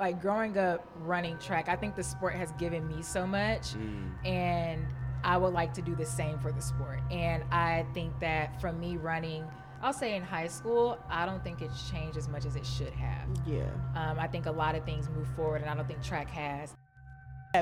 [0.00, 3.74] like growing up running track, I think the sport has given me so much,
[4.24, 4.84] and
[5.22, 7.00] I would like to do the same for the sport.
[7.10, 9.44] And I think that from me running,
[9.82, 12.92] I'll say in high school, I don't think it's changed as much as it should
[12.94, 13.28] have.
[13.46, 13.70] Yeah.
[13.94, 16.74] Um, I think a lot of things move forward, and I don't think track has.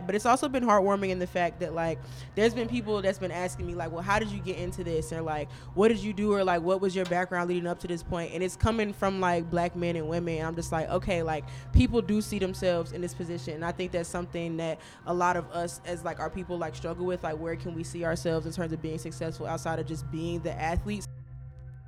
[0.00, 1.98] But it's also been heartwarming in the fact that like
[2.34, 5.12] there's been people that's been asking me like well how did you get into this?
[5.12, 6.32] or like what did you do?
[6.32, 8.32] or like what was your background leading up to this point?
[8.32, 10.38] And it's coming from like black men and women.
[10.38, 13.54] And i'm just like okay like people do see themselves in this position.
[13.54, 16.74] And i think that's something that a lot of us as like our people like
[16.74, 19.86] struggle with like where can we see ourselves in terms of being successful outside of
[19.86, 21.06] just being the athletes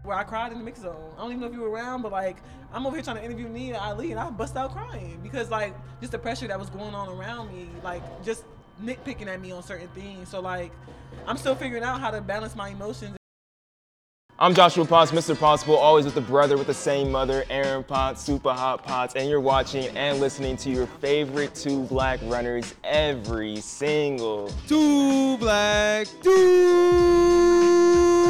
[0.05, 1.13] where I cried in the mix zone.
[1.17, 2.37] I don't even know if you were around, but like
[2.73, 5.75] I'm over here trying to interview Nia Ali, and I bust out crying because like
[6.01, 8.45] just the pressure that was going on around me, like just
[8.83, 10.29] nitpicking at me on certain things.
[10.29, 10.71] So like
[11.27, 13.17] I'm still figuring out how to balance my emotions.
[14.37, 15.39] I'm Joshua Potts, Mr.
[15.39, 19.31] Possible, always with the brother with the same mother, Aaron Potts, Super Hot Potts, and
[19.31, 28.24] you're watching and listening to your favorite two black runners every single Two black, two.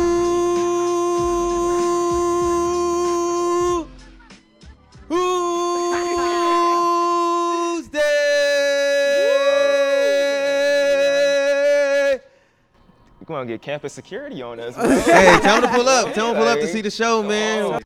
[13.34, 14.74] Gonna get campus security on us.
[14.74, 14.88] bro.
[15.00, 16.14] Hey, tell them to pull up.
[16.14, 17.80] Tell them to pull up to see the show, man.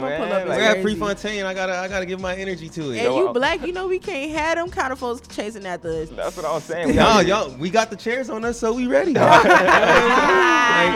[0.00, 0.82] Man, pull like, We're at crazy.
[0.82, 1.44] Prefontaine.
[1.44, 3.04] I gotta, I gotta give my energy to it.
[3.04, 6.08] and you black you know we can't have them kind of folks chasing after us
[6.10, 6.88] that's what I was saying.
[6.90, 9.12] We No, gotta- y'all, we got the chairs on us, so we ready.
[9.14, 9.42] that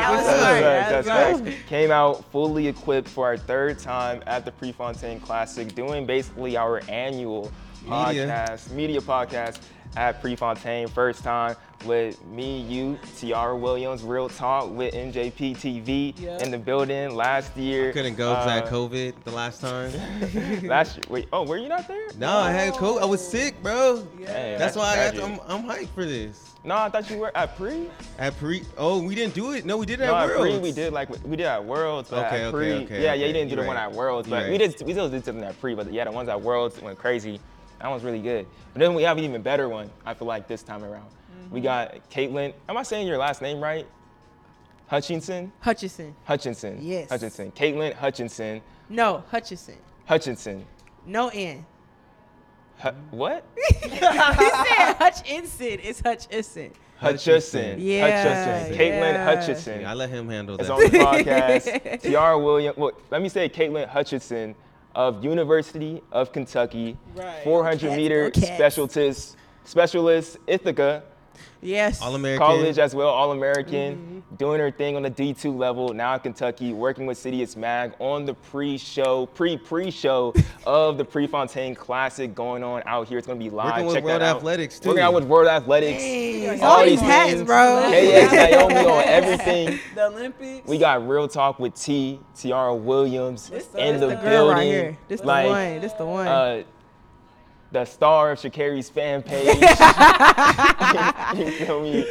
[0.09, 0.39] was what's up?
[0.39, 0.61] smart.
[0.63, 1.63] That's That's.
[1.69, 6.81] Came out fully equipped for our third time at the Prefontaine Classic, doing basically our
[6.89, 7.51] annual
[7.85, 8.27] Media.
[8.27, 9.61] podcast, media podcast
[9.97, 10.89] at Prefontaine.
[10.89, 16.39] First time with me, you, Tiara Williams, Real Talk with MJP TV Yeah.
[16.43, 17.93] in the building last year.
[17.93, 19.91] Couldn't go because I had Uh, COVID the last time.
[20.69, 22.09] Last year, wait, oh, were you not there?
[22.17, 23.03] No, I had COVID.
[23.03, 24.03] I was sick, bro.
[24.25, 25.41] Dang, That's why I got tragic.
[25.49, 26.55] I'm, I'm hyped for this.
[26.65, 27.89] No, I thought you were at pre.
[28.21, 29.67] At pre, oh, we didn't do it.
[29.67, 30.63] No, we did it No, at at pre Worlds.
[30.63, 32.09] we did like we did at Worlds.
[32.11, 33.91] But Okay, at okay, pre, okay, Yeah, yeah, you didn't do You're the one at
[33.93, 34.79] Worlds, but You're we right.
[34.79, 35.75] did we still did something at pre.
[35.75, 37.41] But yeah, the ones at Worlds went crazy.
[37.83, 38.47] That one's really good.
[38.73, 39.91] But then we have an even better one.
[40.07, 41.09] I feel like this time around,
[41.51, 41.65] we Mm-hmm.
[41.65, 42.55] got Katelyn.
[42.69, 43.87] Am I saying your last name right?
[44.87, 45.53] Hutchinson.
[45.61, 46.15] Hutchinson.
[46.25, 46.79] Hutchinson.
[46.81, 47.09] Yes.
[47.11, 47.51] Hutchinson.
[47.53, 48.63] Katelyn Hutchinson.
[48.89, 49.77] no Hutchinson.
[50.07, 50.65] Hutchinson.
[51.07, 51.67] no n
[53.11, 53.45] what?
[53.83, 56.73] he said hutchinson it's Hutchinson.
[56.99, 57.81] Hutchinson.
[57.81, 58.79] Yeah, Hutchinson.
[58.79, 59.25] Katelyn yeah.
[59.25, 59.81] Hutchison.
[59.83, 60.73] Yeah, I let him handle is that.
[60.73, 62.03] on the podcast.
[62.03, 62.77] Tiara Williams.
[62.77, 64.55] Well, let me say Katelyn Hutchinson
[64.95, 67.43] of University of Kentucky, Right.
[67.45, 71.03] 400 Cats, meter go specialist, specialist Ithaca
[71.61, 72.47] yes All American.
[72.47, 75.89] College as well, All American, doing her thing on the D2 level.
[75.95, 80.35] Now in Kentucky, working with CITIUS MAG on the pre-show, pre-pre-show
[80.67, 83.19] of the Prefontaine Classic going on out here.
[83.19, 83.73] It's gonna be live.
[83.73, 84.37] Working with Check World that out.
[84.39, 84.89] Athletics, too.
[84.91, 86.03] Working out with World Athletics.
[86.03, 87.43] Dang, all all these these hats, things.
[87.45, 87.91] bro.
[87.93, 89.79] KX Naomi on everything.
[89.95, 90.69] The Olympics.
[90.69, 94.31] We got real talk with T, Tiara Williams This in the the, the building.
[94.31, 94.99] girl right here.
[95.09, 95.81] This the one.
[95.81, 96.27] This is the one.
[96.27, 96.63] Uh,
[97.73, 99.47] the star of Sha'Carri's fan page.
[101.39, 102.03] you feel me?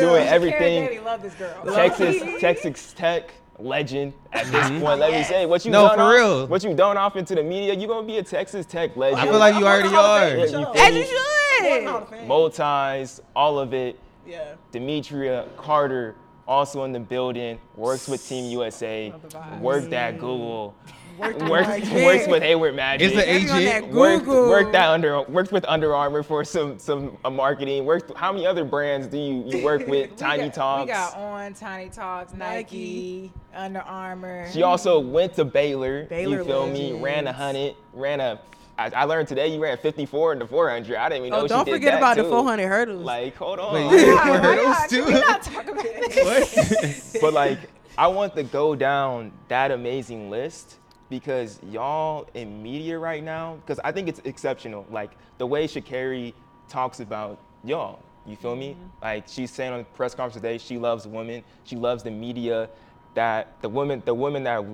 [0.00, 0.84] Doing everything.
[0.84, 1.64] Daddy love this girl.
[1.74, 5.00] Texas, Texas Tech legend at this point.
[5.00, 5.82] Let me say, what you Mm-hmm.
[5.82, 6.46] No, done for off, real.
[6.46, 9.20] What you done off into the media, You're gonna be a Texas Tech legend.
[9.20, 10.28] I feel like you already Hall of are.
[10.28, 11.84] Fame Yeah, you As you me?
[11.84, 12.18] One Hall of should.
[12.18, 12.28] Fame.
[12.28, 13.98] Bow ties, all of it.
[14.26, 14.54] Yeah.
[14.72, 16.14] Demetria Carter
[16.46, 19.60] also in the building, works with Team USA, Love the vibes.
[19.60, 20.74] worked at Google,
[21.18, 22.04] Worked works, Magic.
[22.04, 23.06] works with Hayward Magic.
[23.06, 23.90] Is the Maybe on agent.
[23.90, 24.48] that worked, Google.
[24.48, 27.84] worked at under worked with Under Armour for some some uh, marketing.
[27.84, 30.16] Worked how many other brands do you, you work with?
[30.16, 30.86] Tiny we got, Talks.
[30.86, 33.32] We got on Tiny Talks, Nike, Nike.
[33.54, 34.48] Under Armour.
[34.52, 36.04] She also went to Baylor.
[36.04, 36.92] Baylor you feel me?
[37.00, 37.74] Ran a hundred.
[37.92, 38.40] Ran a.
[38.78, 40.96] I, I learned today you ran 54 in the 400.
[40.96, 43.04] I didn't even know Oh, she don't did forget that about the 400 hurdles.
[43.04, 43.74] Like, hold on.
[43.74, 45.04] Wait, you did hurdles too?
[45.04, 47.18] We not talk about it?
[47.20, 47.58] but like
[47.96, 50.76] I want to go down that amazing list
[51.08, 54.86] because y'all in media right now, because I think it's exceptional.
[54.90, 56.34] Like the way Sha'Carri
[56.68, 58.00] talks about y'all.
[58.26, 58.70] You feel me?
[58.70, 59.02] Mm-hmm.
[59.02, 61.42] Like she's saying on the press conference today, she loves women.
[61.64, 62.68] She loves the media.
[63.14, 64.64] That the woman, the woman that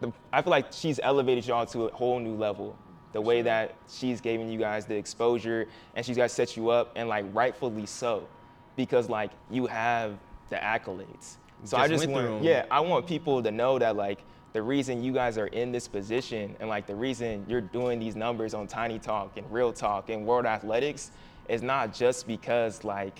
[0.00, 2.76] the, I feel like she's elevated y'all to a whole new level.
[3.12, 6.70] The way that she's giving you guys the exposure and she's got to set you
[6.70, 8.28] up and like rightfully so,
[8.76, 10.18] because like you have
[10.50, 11.36] the accolades.
[11.64, 14.22] So I Just just went through want, yeah, I want people to know that like
[14.56, 18.16] the reason you guys are in this position and like the reason you're doing these
[18.16, 21.10] numbers on Tiny Talk and Real Talk and World Athletics
[21.46, 23.18] is not just because like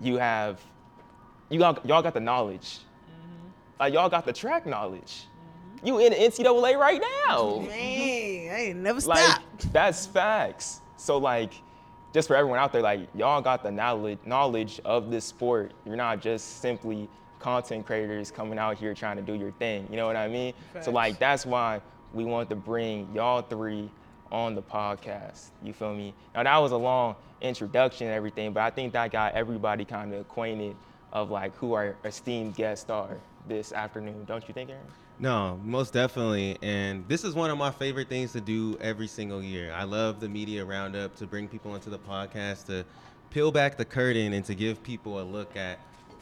[0.00, 0.60] you have
[1.48, 2.80] you all, y'all got the knowledge.
[2.80, 3.48] Mm-hmm.
[3.78, 5.28] Like y'all got the track knowledge.
[5.84, 7.60] You in NCAA right now.
[7.68, 9.72] Man, I ain't never Like stopped.
[9.72, 10.80] that's facts.
[10.96, 11.52] So like,
[12.12, 15.70] just for everyone out there, like y'all got the knowledge knowledge of this sport.
[15.84, 19.86] You're not just simply content creators coming out here trying to do your thing.
[19.90, 20.54] You know what I mean?
[20.80, 21.80] So like that's why
[22.12, 23.90] we want to bring y'all three
[24.32, 25.50] on the podcast.
[25.62, 26.14] You feel me?
[26.34, 30.12] Now that was a long introduction and everything, but I think that got everybody kind
[30.12, 30.76] of acquainted
[31.12, 33.16] of like who our esteemed guests are
[33.48, 34.24] this afternoon.
[34.26, 34.82] Don't you think, Aaron?
[35.18, 36.58] No, most definitely.
[36.60, 39.72] And this is one of my favorite things to do every single year.
[39.72, 42.84] I love the media roundup to bring people into the podcast to
[43.30, 45.78] peel back the curtain and to give people a look at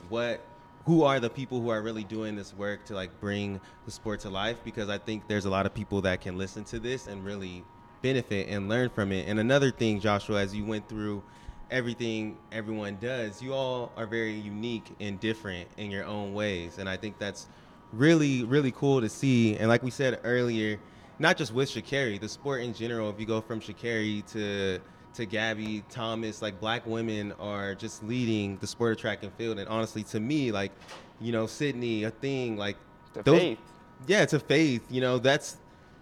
[0.08, 0.40] what
[0.84, 4.20] who are the people who are really doing this work to like bring the sport
[4.20, 7.06] to life because I think there's a lot of people that can listen to this
[7.06, 7.64] and really
[8.02, 9.26] benefit and learn from it.
[9.26, 11.22] And another thing, Joshua, as you went through
[11.70, 16.76] everything everyone does, you all are very unique and different in your own ways.
[16.78, 17.48] And I think that's
[17.92, 19.56] really, really cool to see.
[19.56, 20.78] And like we said earlier,
[21.18, 24.80] not just with Sha'Carri, the sport in general, if you go from Sha'Carri to
[25.14, 29.58] to Gabby, Thomas, like black women are just leading the sport of track and field.
[29.58, 30.72] And honestly, to me, like,
[31.20, 32.76] you know, Sydney, a thing, like
[33.14, 33.58] The those- faith.
[34.06, 34.82] yeah, it's a faith.
[34.90, 35.56] You know, that's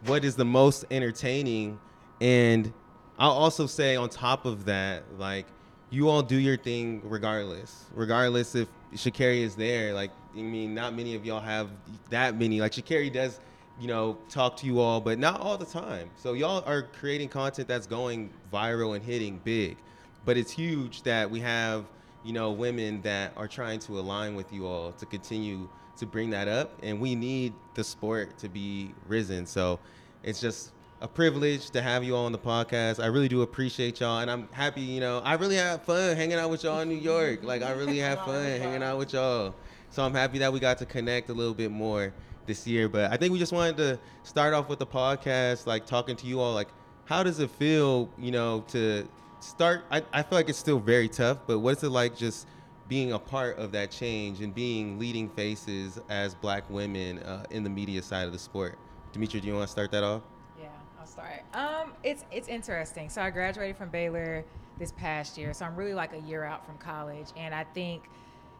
[0.07, 1.79] what is the most entertaining.
[2.21, 2.73] And
[3.19, 5.47] I'll also say on top of that, like
[5.91, 7.85] you all do your thing regardless.
[7.95, 9.93] Regardless if Sha'Carri is there.
[9.93, 11.69] Like, I mean, not many of y'all have
[12.11, 12.61] that many.
[12.63, 13.39] Like Sha'Carri does,
[13.83, 16.09] you know, talk to you all, but not all the time.
[16.15, 19.77] So y'all are creating content that's going viral and hitting big.
[20.25, 21.87] But it's huge that we have,
[22.23, 26.31] you know, women that are trying to align with you all to continue to bring
[26.31, 26.79] that up.
[26.85, 29.47] And we need the sport to be risen.
[29.47, 29.81] So
[30.23, 30.71] it's just
[31.01, 33.03] a privilege to have you all on the podcast.
[33.03, 34.21] I really do appreciate y'all.
[34.21, 36.95] And I'm happy, you know, I really have fun hanging out with y'all in New
[36.95, 37.43] York.
[37.43, 39.57] Like, I really have fun hanging out with y'all.
[39.91, 42.13] So I'm happy that we got to connect a little bit more
[42.47, 42.89] this year.
[42.89, 46.27] But I think we just wanted to start off with the podcast, like talking to
[46.27, 46.55] you all.
[46.55, 46.69] Like,
[47.05, 49.07] how does it feel, you know, to
[49.41, 49.85] start?
[49.91, 52.47] I, I feel like it's still very tough, but what's it like just
[52.89, 57.65] being a part of that change and being leading faces as black women uh, in
[57.65, 58.79] the media side of the sport?
[59.13, 60.23] Dimitri, do you want to start that off?
[60.61, 60.69] Yeah,
[60.99, 61.43] I'll start.
[61.55, 63.09] Um, it's it's interesting.
[63.09, 64.45] So I graduated from Baylor
[64.79, 68.05] this past year, so I'm really like a year out from college, and I think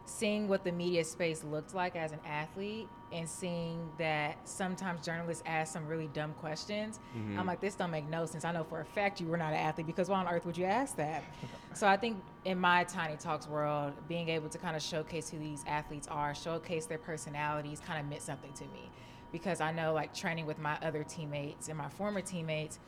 [0.05, 5.43] seeing what the media space looked like as an athlete and seeing that sometimes journalists
[5.45, 6.99] ask some really dumb questions
[7.37, 8.43] i'm like this don't make no sense.
[8.43, 10.57] I know for a fact you were not an athlete because why on earth would
[10.57, 11.23] you ask that?
[11.75, 15.39] So i think in my tiny talks world being able to kind of showcase who
[15.39, 18.89] these athletes are showcase their personalities kind of meant something to me.
[19.31, 22.79] Because i know like training with my other teammates and my former teammates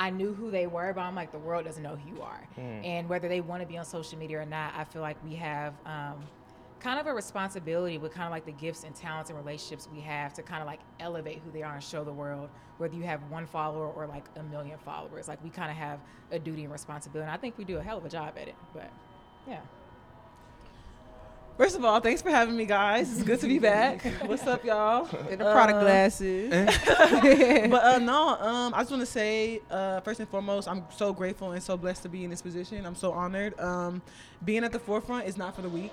[0.00, 2.46] I knew who they were, but I'm like, the world doesn't know who you are.
[2.84, 5.34] And whether they want to be on social media or not, I feel like we
[5.34, 6.14] have um,
[6.80, 10.00] kind of a responsibility with kind of like the gifts and talents and relationships we
[10.00, 12.48] have to kind of like elevate who they are and show the world,
[12.78, 15.26] whether you have one follower or like a million followers.
[15.28, 15.98] Like, we kind of have
[16.30, 17.24] a duty and responsibility.
[17.26, 18.54] And I think we do a hell of a job at it.
[18.72, 18.90] But
[19.48, 19.60] yeah.
[21.56, 23.12] First of all, thanks for having me, guys.
[23.12, 24.04] It's good to be back.
[24.26, 25.08] What's up, y'all?
[25.28, 26.50] In the product Uh, glasses.
[27.68, 31.12] but uh, no, um, I just want to say, uh, first and foremost, I'm so
[31.12, 32.86] grateful and so blessed to be in this position.
[32.86, 33.58] I'm so honored.
[33.58, 34.00] Um,
[34.44, 35.90] being at the forefront is not for the weak.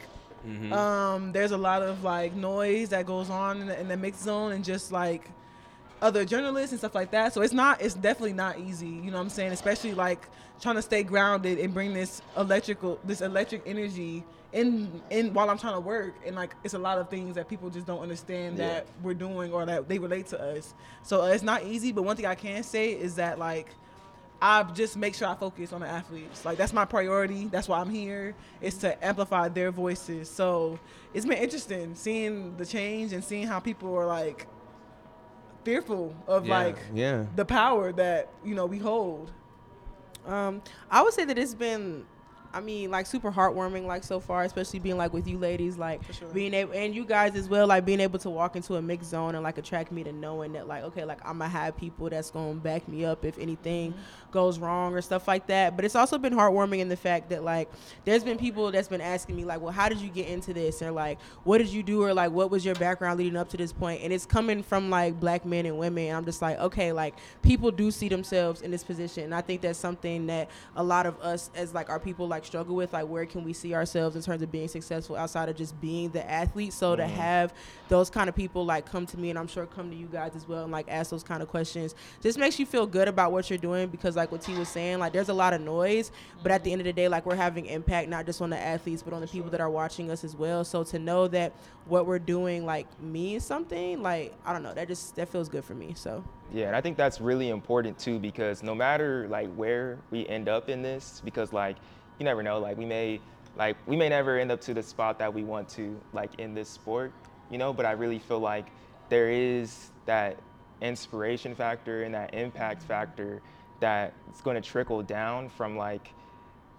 [0.73, 4.23] Um, there's a lot of like noise that goes on in the, in the mixed
[4.23, 5.29] zone and just like
[6.01, 7.33] other journalists and stuff like that.
[7.33, 8.87] So it's not, it's definitely not easy.
[8.87, 9.51] You know what I'm saying?
[9.53, 10.27] Especially like
[10.61, 15.57] trying to stay grounded and bring this electrical, this electric energy in, in while I'm
[15.57, 16.13] trying to work.
[16.25, 18.67] And like, it's a lot of things that people just don't understand Yeah.
[18.67, 20.73] that we're doing or that they relate to us.
[21.03, 21.91] So uh, it's not easy.
[21.91, 23.69] But one thing I can say is that like,
[24.41, 26.45] I just make sure I focus on the athletes.
[26.45, 27.45] Like that's my priority.
[27.45, 28.35] That's why I'm here.
[28.61, 30.29] Is to amplify their voices.
[30.29, 30.79] So
[31.13, 34.47] it's been interesting seeing the change and seeing how people are like
[35.63, 37.25] fearful of Yeah, like yeah.
[37.35, 39.31] the power that you know we hold.
[40.27, 42.05] Um, I would say that it's been,
[42.55, 46.01] I mean, like super heartwarming, like so far, especially being like with you ladies, like
[46.13, 46.29] sure.
[46.29, 49.09] being able, and you guys as well, like being able to walk into a mixed
[49.09, 52.09] zone and like attract me to knowing that, like, okay, like I'm gonna have people
[52.09, 54.31] that's gonna back me up if anything mm-hmm.
[54.31, 55.75] goes wrong or stuff like that.
[55.75, 57.69] But it's also been heartwarming in the fact that, like,
[58.05, 60.81] there's been people that's been asking me, like, well, how did you get into this?
[60.81, 62.03] Or like, what did you do?
[62.03, 64.01] Or like, what was your background leading up to this point?
[64.01, 66.05] And it's coming from like black men and women.
[66.05, 69.25] And I'm just like, okay, like people do see themselves in this position.
[69.25, 72.44] And I think that's something that a lot of us as like our people like
[72.45, 75.49] like struggle with like where can we see ourselves in terms of being successful outside
[75.49, 76.73] of just being the athlete?
[76.73, 77.15] So to mm-hmm.
[77.15, 77.53] have
[77.89, 80.35] those kind of people like come to me and i'm sure come to you guys
[80.35, 83.31] as well and like ask those kind of questions just makes you feel good about
[83.31, 86.11] what you're doing because like what t was saying like there's a lot of noise
[86.41, 88.59] but at the end of the day like we're having impact not just on the
[88.59, 90.63] athletes but on the people that are watching us as well.
[90.63, 91.53] So to know that
[91.85, 95.63] what we're doing like means something like i don't know that just that feels good
[95.63, 96.23] for me so.
[96.53, 100.47] Yeah, and I think that's really important too because no matter like where we end
[100.47, 101.77] up in this, because like
[102.19, 103.19] you never know, like we may
[103.57, 106.53] like we may never end up to the spot that we want to like in
[106.53, 107.11] this sport,
[107.49, 108.67] you know, but I really feel like
[109.09, 110.37] there is that
[110.81, 113.41] inspiration factor and that impact factor
[113.79, 116.13] that it's going to trickle down from like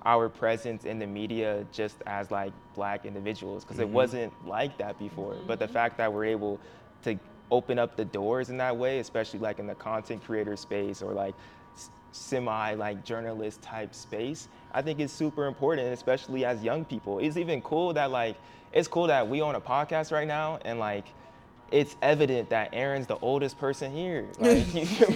[0.04, 3.94] our presence in the media just as like black individuals because it mm-hmm.
[3.94, 5.34] wasn't like that before.
[5.34, 5.46] Mm-hmm.
[5.46, 6.60] But the fact that we're able
[7.02, 7.18] to
[7.50, 11.12] open up the doors in that way especially like in the content creator space or
[11.12, 11.34] like
[12.12, 17.18] semi like journalist type space i think it's super important especially as young people.
[17.18, 18.36] It's even cool that like
[18.72, 21.06] it's cool that we own a podcast right now and like
[21.72, 24.26] it's evident that Aaron's the oldest person here.
[24.38, 25.10] Like, you feel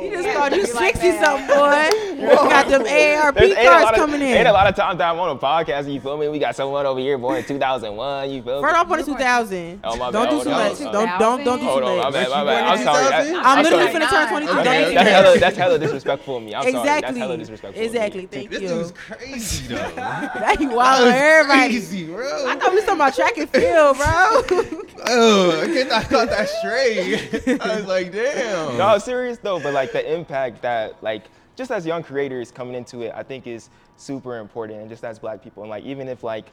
[0.00, 1.24] he just Yeah, called you you like 60 that.
[1.24, 4.66] something boy you got them aarp There's- cards lot of- coming in Ain't a lot
[4.66, 6.28] of times that I'm on a podcast, you feel me?
[6.28, 8.68] We got someone over here born in 2001, you feel me?
[8.68, 9.80] First off, on the 2000.
[9.84, 10.30] Oh, my don't bad.
[10.30, 10.78] do Hold too on, much.
[10.78, 12.12] hold Don't don't don't do Hold too on, my much.
[12.14, 12.64] bad, my bad.
[12.64, 13.04] born I'm sorry.
[13.10, 14.04] That- I'm I'm literally sorry.
[14.04, 14.52] finna turn 22.
[14.52, 16.54] Okay, Don't Okay, do that's hella, that's hella disrespectful of me.
[16.54, 16.74] I'm sorry.
[16.76, 17.00] Exactly.
[17.06, 17.82] That's hella disrespectful.
[17.84, 18.26] Exactly.
[18.26, 18.68] Thank This you.
[18.68, 19.76] dude's crazy though.
[19.94, 21.68] That you wild everybody.
[21.74, 22.46] Crazy, bro.
[22.48, 24.82] I thought we was talking about track and field, bro.
[25.06, 27.60] Oh, I, get, I got that straight.
[27.60, 28.76] I was like, damn.
[28.76, 31.24] No, I'm serious though, but like the impact that like
[31.56, 35.18] just as young creators coming into it, I think is super important, and just as
[35.18, 36.46] Black people, and like even if like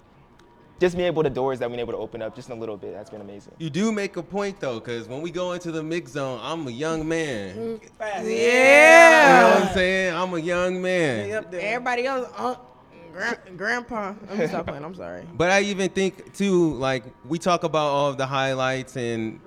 [0.79, 2.59] just being able the doors that we've been able to open up just in a
[2.59, 3.53] little bit, that's been amazing.
[3.59, 6.67] You do make a point though, because when we go into the mix zone, I'm
[6.67, 7.55] a young man.
[7.55, 9.53] You know yeah.
[9.53, 10.15] what I'm saying?
[10.15, 11.25] I'm a young man.
[11.25, 11.61] Stay up there.
[11.61, 12.55] Everybody else, uh,
[13.15, 14.13] gra- grandpa.
[14.29, 14.83] I'm stop playing.
[14.83, 15.25] I'm sorry.
[15.33, 19.39] But I even think too, like we talk about all of the highlights and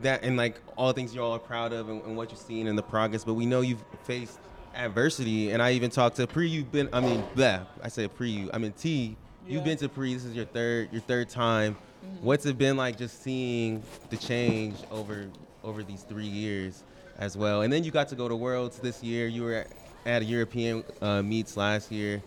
[0.00, 2.40] that, and like all the things you all are proud of and, and what you've
[2.40, 3.24] seen in the progress.
[3.24, 4.38] But we know you've faced
[4.74, 6.48] adversity, and I even talked to pre.
[6.48, 8.30] You've been, I mean, bleh, I said pre.
[8.30, 9.16] You, I mean T.
[9.46, 10.14] You've been to pre.
[10.14, 11.74] This is your third, your third time.
[11.74, 12.24] Mm-hmm.
[12.24, 15.28] What's it been like just seeing the change over
[15.62, 16.84] over these three years
[17.18, 17.62] as well?
[17.62, 19.26] And then you got to go to Worlds this year.
[19.26, 19.68] You were at,
[20.04, 22.22] at European uh, meets last year.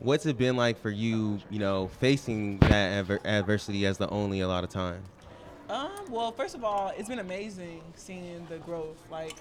[0.00, 4.40] What's it been like for you, you know, facing that adver- adversity as the only
[4.40, 5.02] a lot of time?
[5.68, 8.96] Um, well, first of all, it's been amazing seeing the growth.
[9.10, 9.34] Like,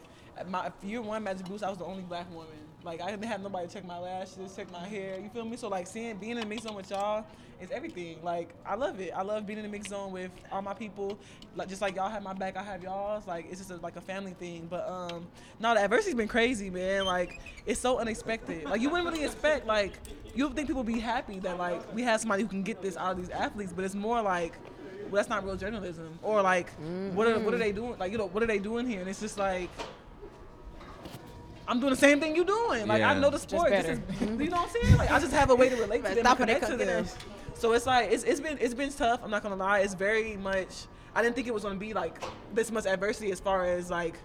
[0.48, 2.50] my year one Magic Boost, I was the only black woman.
[2.84, 5.20] Like, I didn't have nobody check my lashes, check my hair.
[5.20, 5.58] You feel me?
[5.58, 7.26] So, like, seeing being in the mix zone with y'all
[7.62, 8.20] is everything.
[8.24, 9.12] Like, I love it.
[9.14, 11.20] I love being in the mix zone with all my people.
[11.56, 13.28] Like, just like y'all have my back, I have y'all's.
[13.28, 14.68] Like, it's just a, like a family thing.
[14.70, 15.28] But um,
[15.60, 17.06] no, the adversity's been crazy, man.
[17.06, 18.64] Like, it's so unexpected.
[18.64, 19.94] Like, you wouldn't really expect like.
[20.36, 22.84] You would think people would be happy that like we have somebody who can get
[22.84, 24.54] this out of these athletes, but it's more like
[25.10, 26.20] well, that's not real journalism.
[26.22, 26.70] Or like,
[27.14, 27.98] what are what are they doing?
[27.98, 29.00] Like, you know, what are they doing here?
[29.00, 29.70] And it's just like,
[31.70, 32.88] I'm doing the same thing you're doing.
[32.88, 33.70] Like, I know the sport.
[33.70, 34.02] This better.
[34.10, 34.98] is, you know what I'm saying?
[34.98, 37.06] Like, I just have a way to relate to them, Stop and connect to them.
[37.54, 39.20] So it's like it's, it's been it's been tough.
[39.24, 39.80] I'm not gonna lie.
[39.80, 40.86] It's very much.
[41.14, 42.22] I didn't think it was gonna be like
[42.54, 44.16] this much adversity as far as like.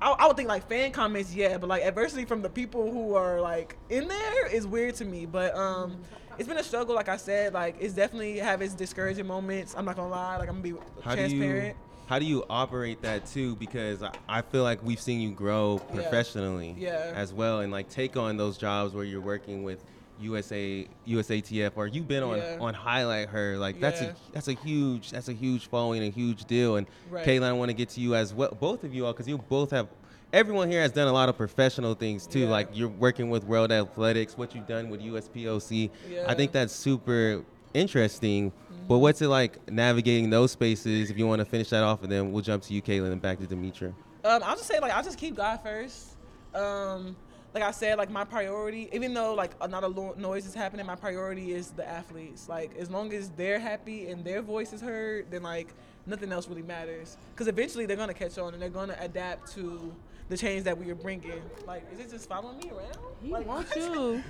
[0.00, 3.14] I, I would think like fan comments, yeah, but like adversity from the people who
[3.14, 5.26] are like in there is weird to me.
[5.26, 5.98] But um,
[6.38, 6.94] it's been a struggle.
[6.94, 9.74] Like I said, like it's definitely have its discouraging moments.
[9.76, 10.38] I'm not gonna lie.
[10.38, 11.76] Like I'm gonna be How do transparent.
[11.76, 13.56] you how do you operate that too?
[13.56, 17.10] Because I, I feel like we've seen you grow professionally Yeah.
[17.16, 19.82] as well, and like take on those jobs where you're working with
[20.20, 22.58] USA USATF or you've been on Yeah.
[22.60, 24.08] on HighlightHER like that's Yeah.
[24.10, 27.26] a that's a huge that's a huge following a huge deal and Right.
[27.26, 29.38] Kayla I want to get to you as well both of you all because you
[29.38, 29.88] both have
[30.34, 32.50] everyone here has done a lot of professional things too Yeah.
[32.50, 36.24] like you're working with World Athletics what you've done with USOPC Yeah.
[36.28, 37.42] I think that's super
[37.74, 38.52] interesting
[38.88, 42.10] but what's it like navigating those spaces if you want to finish that off and
[42.10, 44.92] then we'll jump to you Kayla and back to Demitra Um, I'll just say like
[44.92, 46.16] I'll just keep God first.
[46.54, 47.16] Um,
[47.54, 50.54] like I said, like my priority, even though like a lot of lo- noise is
[50.54, 52.48] happening, my priority is the athletes.
[52.48, 55.68] Like as long as they're happy and their voice is heard, then like
[56.06, 57.16] nothing else really matters.
[57.34, 59.94] Because eventually they're gonna catch on and they're gonna adapt to
[60.28, 61.42] the change that we are bringing.
[61.66, 62.96] Like, is it just following me around?
[63.22, 64.22] He like, wants you.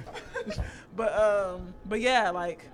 [0.97, 2.67] but um, but yeah, like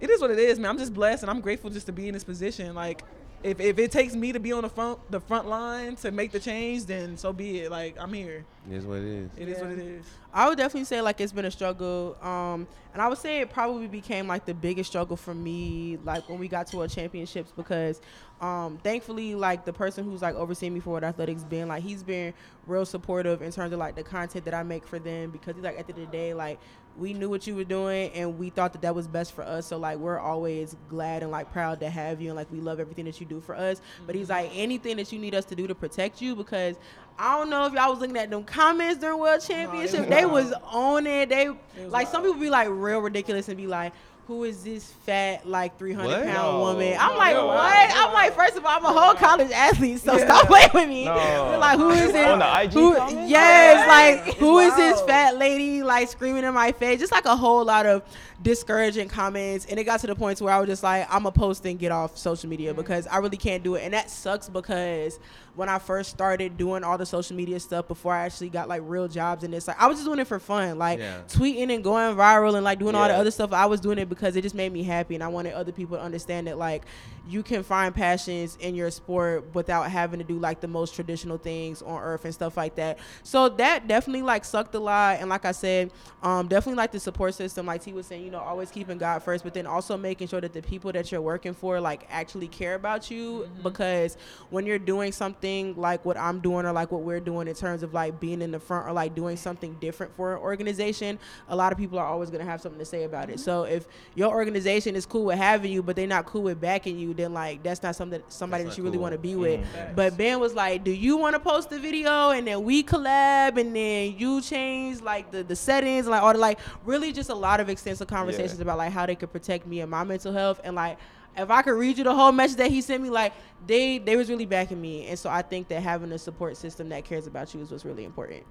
[0.00, 0.70] it is what it is, man.
[0.70, 2.74] I'm just blessed and I'm grateful just to be in this position.
[2.74, 3.02] Like,
[3.42, 6.32] if, if it takes me to be on the front the front line to make
[6.32, 7.70] the change, then so be it.
[7.70, 8.44] Like I'm here.
[8.68, 10.04] it is what it is It is what it is.
[10.32, 12.16] I would definitely say like it's been a struggle.
[12.20, 16.28] Um, and I would say it probably became like the biggest struggle for me, like
[16.28, 18.00] when we got to our championships, because
[18.40, 22.02] um, thankfully, like the person who's like overseeing me for what athletics been like, he's
[22.02, 22.34] been
[22.66, 25.64] real supportive in terms of like the content that I make for them because he's
[25.64, 26.58] like at the end of the day, like
[26.98, 29.66] we knew what you were doing and we thought that that was best for us.
[29.66, 32.80] So like we're always glad and like proud to have you and like we love
[32.80, 33.80] everything that you do for us.
[34.06, 36.76] But he's like anything that you need us to do to protect you because
[37.18, 40.00] I don't know if y'all was looking at them comments during World Championship.
[40.00, 40.32] was they wild.
[40.32, 41.28] was on it.
[41.28, 43.92] They was like some people be like real ridiculous and be like.
[44.28, 46.24] Who is this fat like 300 What?
[46.26, 46.60] pound No.
[46.60, 46.94] woman?
[47.00, 47.56] I'm No, like, no, what?
[47.56, 47.88] wow.
[48.06, 50.24] I'm like, first of all, I'm a whole college athlete, so Yeah.
[50.26, 51.06] stop playing with me.
[51.06, 51.14] No.
[51.14, 52.26] They're like, who is it?
[52.26, 53.30] On the IG Who, comments?
[53.30, 53.86] yes, Yeah.
[54.20, 57.00] like It's who is this fat lady like screaming in my face?
[57.00, 58.02] Just like a whole lot of
[58.42, 61.32] discouraging comments, and it got to the point where I was just like, I'm gonna
[61.32, 64.48] post and get off social media because I really can't do it, and that sucks
[64.48, 65.18] because
[65.56, 68.82] when I first started doing all the social media stuff before I actually got like
[68.84, 71.22] real jobs in this, like I was just doing it for fun, like Yeah.
[71.26, 73.52] tweeting and going viral and like doing all the other stuff.
[73.52, 75.96] I was doing it because it just made me happy, and I wanted other people
[75.96, 76.84] to understand that like
[77.28, 81.36] you can find passions in your sport without having to do like the most traditional
[81.38, 82.98] things on earth and stuff like that.
[83.24, 85.90] So that definitely like sucked a lot, and like I said,
[86.22, 89.22] um, definitely like the support system, like T was saying, you know, always keeping God
[89.22, 92.46] first, but then also making sure that the people that you're working for like actually
[92.46, 94.18] care about you because
[94.50, 97.82] when you're doing something like what I'm doing or like what we're doing in terms
[97.82, 101.18] of like being in the front or like doing something different for an organization,
[101.48, 103.40] a lot of people are always gonna have something to say about it.
[103.40, 106.98] So if your organization is cool with having you, but they're not cool with backing
[106.98, 109.36] you, then like that's not something somebody That's that not you really want to be
[109.36, 109.60] with.
[109.60, 109.96] Mhm.
[109.96, 113.56] But Ben was like, "Do you want to post the video and then we collab
[113.56, 117.30] and then you change like the the settings and like all the like really just
[117.30, 118.62] a lot of extensive conversations Yeah.
[118.62, 120.98] about like how they could protect me and my mental health and like."
[121.36, 123.32] If I could read you the whole message that he sent me, like
[123.64, 126.88] they they was really backing me, and so I think that having a support system
[126.88, 128.42] that cares about you is what's really important.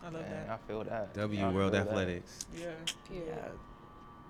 [0.00, 1.12] I love Man, I feel that.
[1.14, 1.88] W I World feel that.
[1.90, 2.46] Athletics.
[2.56, 2.66] Yeah.
[3.12, 3.18] Yeah.
[3.26, 3.34] Yeah.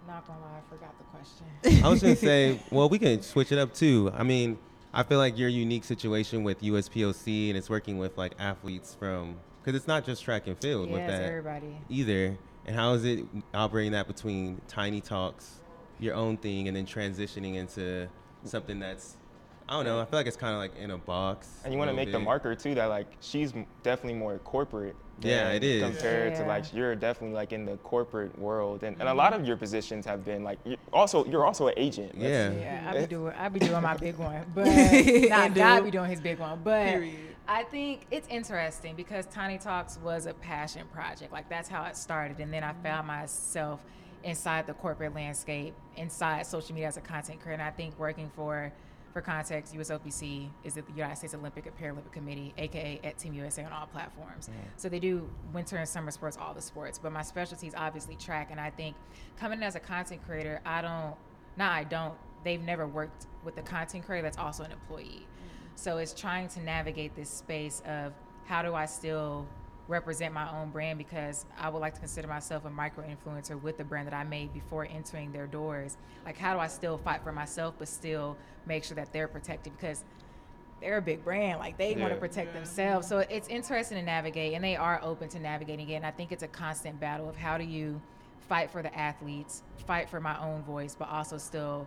[0.07, 1.85] Not gonna lie, I forgot the question.
[1.85, 4.11] I was gonna say, well, we can switch it up too.
[4.15, 4.57] I mean,
[4.95, 9.37] I feel like your unique situation with USOPC and it's working with like athletes from
[9.63, 11.77] because it's not just track and field yeah, with it's that everybody.
[11.91, 12.39] either.
[12.67, 15.61] And how is it operating that between Tiny Talks,
[15.99, 18.09] your own thing, and then transitioning into
[18.45, 19.17] something that's
[19.69, 20.01] I don't know.
[20.01, 21.49] I feel like it's kind of like in a box.
[21.65, 24.95] And you want to little make the marker too that like she's definitely more corporate.
[25.21, 25.83] Yeah, it is.
[25.83, 26.49] compared to Yeah.
[26.49, 29.19] like you're definitely like in the corporate world, and, and a mm-hmm.
[29.19, 32.13] lot of your positions have been like you're also you're also an agent.
[32.17, 32.53] Yeah.
[32.53, 33.07] Yeah, I be eh.
[33.07, 35.55] doing I be doing my big one, but And not.
[35.55, 36.61] God be doing his big one.
[36.63, 37.17] But Period.
[37.49, 41.33] I think it's interesting because Tiny Talks was a passion project.
[41.33, 43.21] Like that's how it started, and then I found mm-hmm.
[43.21, 43.85] myself
[44.25, 47.63] inside the corporate landscape, inside social media as a content creator.
[47.63, 48.73] And I think working for
[49.13, 53.65] for context, USOPC is the United States Olympic and Paralympic Committee, aka at Team USA
[53.65, 54.49] on all platforms.
[54.49, 54.61] Mm-hmm.
[54.77, 56.99] So they do winter and summer sports, all the sports.
[56.99, 58.97] But my specialty is obviously track, and I think
[59.39, 61.15] coming in as a content creator, I don't.
[61.57, 62.15] Nah, I don't.
[62.45, 65.27] They've never worked with a content creator that's also an employee.
[65.77, 68.13] So it's trying to navigate this space of
[68.47, 69.47] how do I still
[69.89, 73.77] represent my own brand because I would like to consider myself a micro influencer with
[73.79, 75.97] the brand that I made before entering their doors.
[76.25, 78.37] Like how do I still fight for myself but still
[78.67, 80.03] make sure that they're protected because
[80.81, 81.61] they're a big brand.
[81.61, 82.21] Like they want to Yeah.
[82.21, 83.07] protect themselves.
[83.07, 85.95] So it's interesting to navigate and they are open to navigating it.
[85.95, 88.01] And I think it's a constant battle of how do you
[88.49, 91.87] fight for the athletes, fight for my own voice, but also still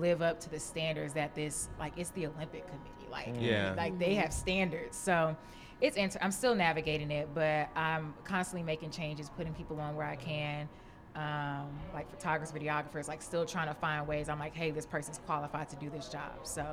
[0.00, 2.90] live up to the standards that this like it's the Olympic committee.
[3.10, 3.74] Like Yeah.
[3.76, 4.96] like they have standards.
[4.96, 5.36] So
[5.80, 10.06] it's inter- I'm still navigating it, but I'm constantly making changes, putting people on where
[10.06, 10.68] I can.
[11.16, 14.28] Um, like photographers, videographers, like still trying to find ways.
[14.28, 16.32] I'm like, hey, this person's qualified to do this job.
[16.42, 16.66] So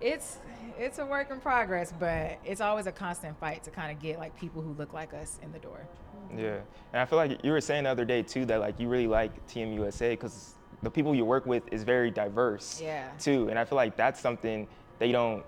[0.00, 0.38] it's
[0.78, 4.18] it's a work in progress, but it's always a constant fight to kind of get
[4.18, 5.80] like people who look like us in the door.
[6.36, 6.58] Yeah,
[6.92, 9.06] and I feel like you were saying the other day too that like you really
[9.06, 12.80] like Team USA because the people you work with is very diverse.
[12.82, 13.08] Yeah.
[13.18, 14.66] Too, and I feel like that's something
[14.98, 15.44] they don't.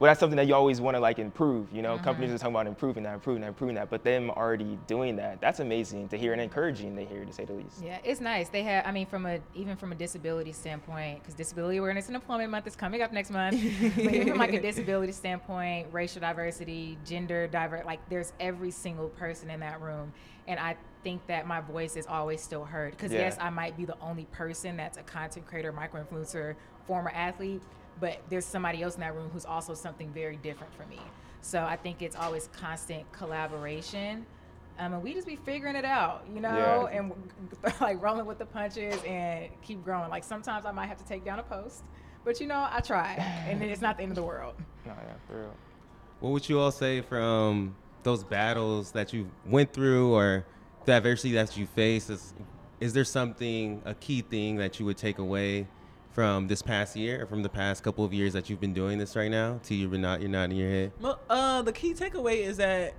[0.00, 1.66] Well, that's something that you always want to like improve.
[1.72, 2.04] You know, Mm-hmm.
[2.04, 5.40] companies are talking about improving that, improving that, improving that, but them already doing that,
[5.40, 7.82] that's amazing to hear and encouraging to hear, to say the least.
[7.82, 8.48] Yeah, it's nice.
[8.48, 12.14] They have, I mean, from a even from a disability standpoint, because Disability Awareness and
[12.14, 13.60] Employment Month is coming up next month.
[13.96, 19.08] but even from like a disability standpoint, racial diversity, gender diver, like there's every single
[19.08, 20.12] person in that room,
[20.46, 22.92] and I think that my voice is always still heard.
[22.92, 23.20] Because Yeah.
[23.20, 26.54] yes, I might be the only person that's a content creator, micro influencer,
[26.86, 27.62] former athlete,
[28.00, 31.00] but there's somebody else in that room who's also something very different for me.
[31.40, 34.26] So I think it's always constant collaboration.
[34.78, 36.98] Um, and we just be figuring it out, you know, Yeah.
[36.98, 37.12] and
[37.80, 40.08] like rolling with the punches and keep growing.
[40.10, 41.82] Like sometimes I might have to take down a post,
[42.24, 43.14] but you know, I try,
[43.48, 44.54] and then it's not the end of the world.
[44.86, 45.54] No, yeah, for real.
[46.20, 50.46] What would you all say from those battles that you went through or
[50.88, 52.32] the adversity that you face is
[52.80, 55.66] is there something, a key thing that you would take away
[56.12, 58.96] from this past year or from the past couple of years that you've been doing
[58.98, 59.60] this right now?
[59.64, 60.92] To you're not you're not in your head.
[61.00, 62.94] Mo- Uh, the key takeaway is that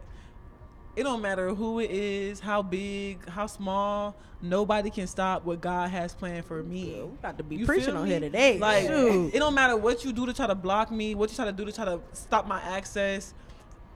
[0.96, 4.16] it don't matter who it is, how big, how small.
[4.42, 6.94] Nobody can stop what God has planned for me.
[6.94, 8.60] We about to be You preaching on here today.
[8.60, 9.34] Like Shoot.
[9.34, 11.52] it don't matter what you do to try to block me, what you try to
[11.52, 13.34] do to try to stop my access.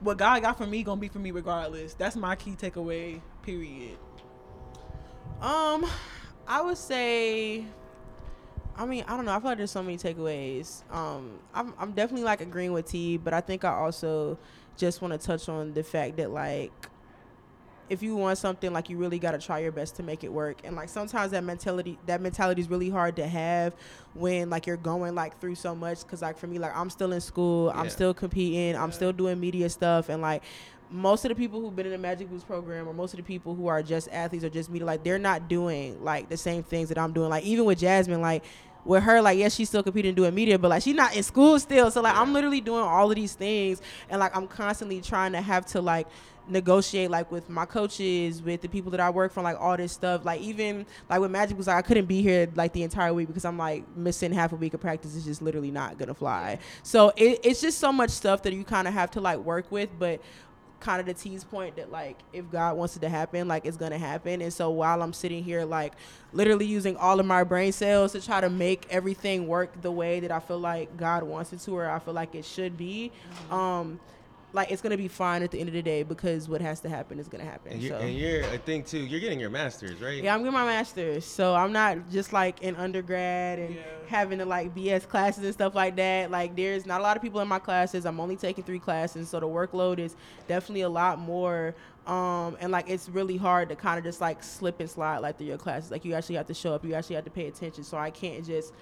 [0.00, 1.94] What God got for me gonna be for me regardless.
[1.94, 3.20] That's my key takeaway.
[3.44, 3.98] Period.
[5.40, 5.86] Um,
[6.46, 7.64] I would say.
[8.76, 9.32] I mean, I don't know.
[9.32, 10.82] I feel like there's so many takeaways.
[10.92, 14.38] Um, I'm I'm definitely like agreeing with T, but I think I also
[14.76, 16.72] just want to touch on the fact that like
[17.90, 20.32] if you want something like you really got to try your best to make it
[20.32, 23.74] work and like sometimes that mentality that mentality is really hard to have
[24.14, 27.12] when like you're going like through so much because like for me like i'm still
[27.12, 30.42] in school i'm still competing i'm still doing media stuff and like
[30.94, 33.22] most of the people who've been in the magic boost program or most of the
[33.24, 36.62] people who are just athletes or just media like they're not doing like the same
[36.62, 38.44] things that i'm doing like even with jasmine like
[38.84, 41.22] with her, like, yes, she's still competing and doing media, but like she's not in
[41.22, 41.90] school still.
[41.90, 45.40] So like I'm literally doing all of these things and like I'm constantly trying to
[45.40, 46.06] have to like
[46.46, 49.92] negotiate like with my coaches, with the people that I work from, like all this
[49.92, 50.24] stuff.
[50.24, 53.28] Like even like with Magic was like I couldn't be here like the entire week
[53.28, 56.58] because I'm like missing half a week of practice is just literally not gonna fly.
[56.82, 59.70] So it, it's just so much stuff that you kind of have to like work
[59.72, 60.20] with, but
[60.84, 63.78] kind of the tease point that like if God wants it to happen, like it's
[63.78, 64.42] gonna happen.
[64.42, 65.94] And so while I'm sitting here like
[66.32, 70.20] literally using all of my brain cells to try to make everything work the way
[70.20, 73.10] that I feel like God wants it to or I feel like it should be,
[73.50, 73.98] um,
[74.54, 76.88] like it's gonna be fine at the end of the day because what has to
[76.88, 77.72] happen is gonna happen.
[77.72, 78.04] And you're, so.
[78.04, 78.98] and you're I think too.
[79.00, 80.22] You're getting your master's, right?
[80.22, 83.82] Yeah, I'm getting my master's, so I'm not just like in undergrad and Yeah.
[84.06, 86.30] having to like BS classes and stuff like that.
[86.30, 88.06] Like, there's not a lot of people in my classes.
[88.06, 90.14] I'm only taking three classes, so the workload is
[90.46, 91.74] definitely a lot more.
[92.06, 95.36] Um, and like it's really hard to kind of just like slip and slide like
[95.38, 95.90] through your classes.
[95.90, 96.84] Like, you actually have to show up.
[96.84, 97.82] You actually have to pay attention.
[97.82, 98.72] So I can't just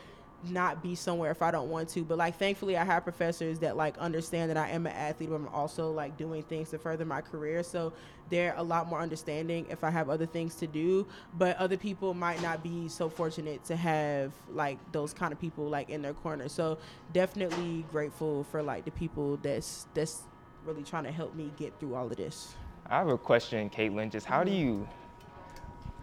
[0.48, 2.02] not be somewhere if I don't want to.
[2.02, 5.36] But like thankfully I have professors that like understand that I am an athlete but
[5.36, 7.62] I'm also like doing things to further my career.
[7.62, 7.92] So
[8.30, 11.06] they're a lot more understanding if I have other things to do.
[11.38, 15.68] But other people might not be so fortunate to have like those kind of people
[15.68, 16.48] like in their corner.
[16.48, 16.78] So
[17.12, 20.22] definitely grateful for like the people that's that's
[20.64, 22.54] really trying to help me get through all of this.
[22.88, 24.10] I have a question, Katelyn.
[24.10, 24.60] Just how do mm-hmm.
[24.60, 24.88] you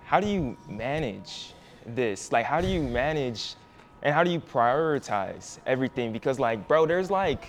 [0.06, 1.54] how do you manage
[1.86, 2.32] this?
[2.32, 3.56] Like how do you manage
[4.02, 6.12] and how do you prioritize everything?
[6.14, 7.44] Because like, bro, there's like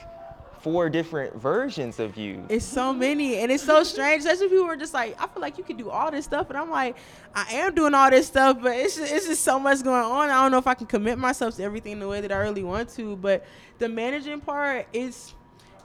[0.62, 2.44] four different versions of you.
[2.48, 4.20] It's so many, and it's so strange.
[4.20, 6.58] Especially people are just like, I feel like you can do all this stuff, and
[6.58, 6.96] I'm like,
[7.34, 10.30] I am doing all this stuff, but it's just, it's just so much going on.
[10.30, 12.62] I don't know if I can commit myself to everything the way that I really
[12.62, 13.16] want to.
[13.16, 13.46] But
[13.78, 15.34] the managing part is,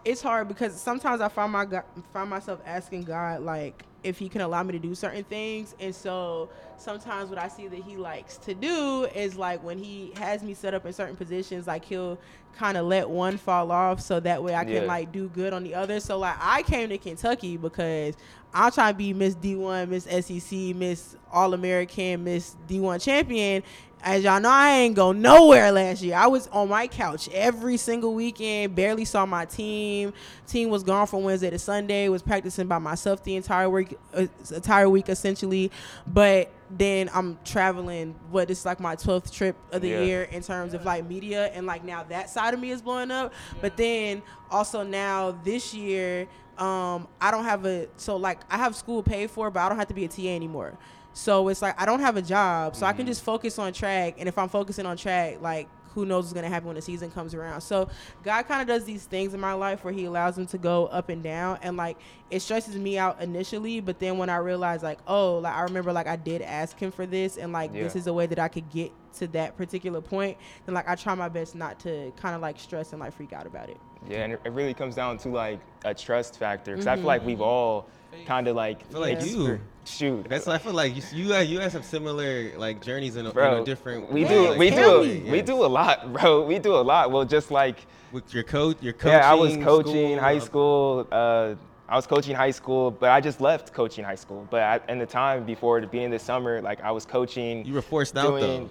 [0.04, 1.66] it's hard because sometimes I find my
[2.14, 5.94] find myself asking God like if He can allow me to do certain things, and
[5.94, 10.44] so sometimes what I see that He likes to do is like when He has
[10.44, 12.18] me set up in certain positions, like He'll
[12.58, 14.82] kind of let one fall off so that way I can Yeah.
[14.84, 16.00] like do good on the other.
[16.00, 18.16] So like I came to Kentucky because
[18.54, 23.64] I'm trying to be Miss D1, Miss SEC, Miss All American, Miss D1 champion.
[24.08, 26.16] As y'all know, I ain't go nowhere last year.
[26.16, 28.76] I was on my couch every single weekend.
[28.76, 30.14] Barely saw my team.
[30.46, 32.08] Team was gone from Wednesday to Sunday.
[32.08, 35.72] Was practicing by myself the entire week, uh, entire week essentially.
[36.06, 38.14] But then I'm traveling.
[38.30, 40.02] What it's like my 12th trip of the Yeah.
[40.04, 43.10] year in terms of like media, and like now that side of me is blowing
[43.10, 43.34] up.
[43.60, 46.28] But then also now this year,
[46.60, 49.80] um, I don't have a so like I have school paid for, but I don't
[49.80, 50.78] have to be a TA anymore.
[51.16, 53.08] So it's like I don't have a job, so I can mm-hmm.
[53.08, 54.16] just focus on track.
[54.18, 57.10] And if I'm focusing on track, like who knows what's gonna happen when the season
[57.10, 57.62] comes around.
[57.62, 57.88] So
[58.22, 60.88] God kind of does these things in my life where He allows them to go
[60.88, 61.98] up and down, and like
[62.30, 63.80] it stresses me out initially.
[63.80, 66.92] But then when I realize like, oh, like I remember like I did ask Him
[66.92, 70.02] for this, and like this is a way that I could get to that particular
[70.02, 70.38] point.
[70.66, 73.32] Then like I try my best not to kind of like stress and like freak
[73.32, 73.78] out about it.
[74.10, 76.74] Yeah, and it it really comes down to like a trust factor.
[76.74, 76.94] Because mm-hmm.
[76.94, 77.88] I feel like we've all
[78.26, 79.28] kind of like feel like Yeah.
[79.28, 79.60] you.
[79.88, 80.28] Shoot.
[80.30, 83.32] That's I feel like you you guys, you guys have similar like journeys in a,
[83.32, 84.12] in a different.
[84.12, 85.32] we Yeah, do like, we tell do me.
[85.32, 86.46] we do a lot, bro.
[86.46, 87.12] We do a lot.
[87.12, 89.18] Well, just like with your coach, your coaching.
[89.18, 91.08] yeah, I was coaching school, high uh, school.
[91.12, 91.56] Uh,
[91.88, 94.48] I was coaching high school, but I just left coaching high school.
[94.50, 97.64] But at, in the time before the beginning of summer, like I was coaching.
[97.66, 98.70] You were forced out though.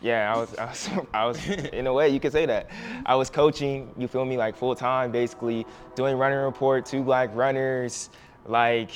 [0.00, 2.70] Yeah, I was, I was, I was, in a way, you could say that.
[3.06, 7.30] I was coaching, you feel me, like full time, basically doing running report, two black
[7.34, 8.10] runners,
[8.44, 8.90] like,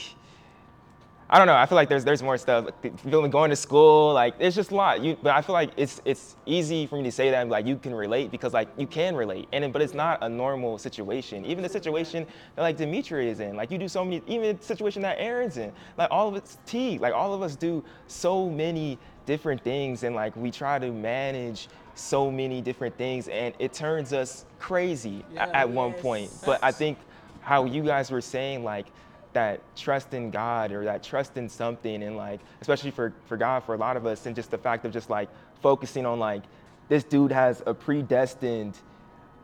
[1.31, 1.55] I don't know.
[1.57, 2.67] I feel like there's there's more stuff.
[2.67, 3.29] Like, you feel me?
[3.29, 5.03] Going to school, like it's just a lot.
[5.03, 7.77] You, but I feel like it's it's easy for me to say that like you
[7.77, 11.45] can relate because like you can relate, and but it's not a normal situation.
[11.45, 14.23] Even the situation that like Dimitri is in, like you do so many.
[14.27, 16.99] Even the situation that Aaron's in, like all of it's T.
[16.99, 21.69] Like all of us do so many different things, and like we try to manage
[21.95, 26.01] so many different things, and it turns us crazy Yeah, at one yes.
[26.01, 26.31] point.
[26.47, 26.97] But I think
[27.43, 28.87] how you guys were saying, like,
[29.33, 33.65] that trust in God or that trust in something, and like, especially for, for God,
[33.65, 35.29] for a lot of us, and just the fact of just like
[35.63, 36.43] focusing on like,
[36.89, 38.77] this dude has a predestined,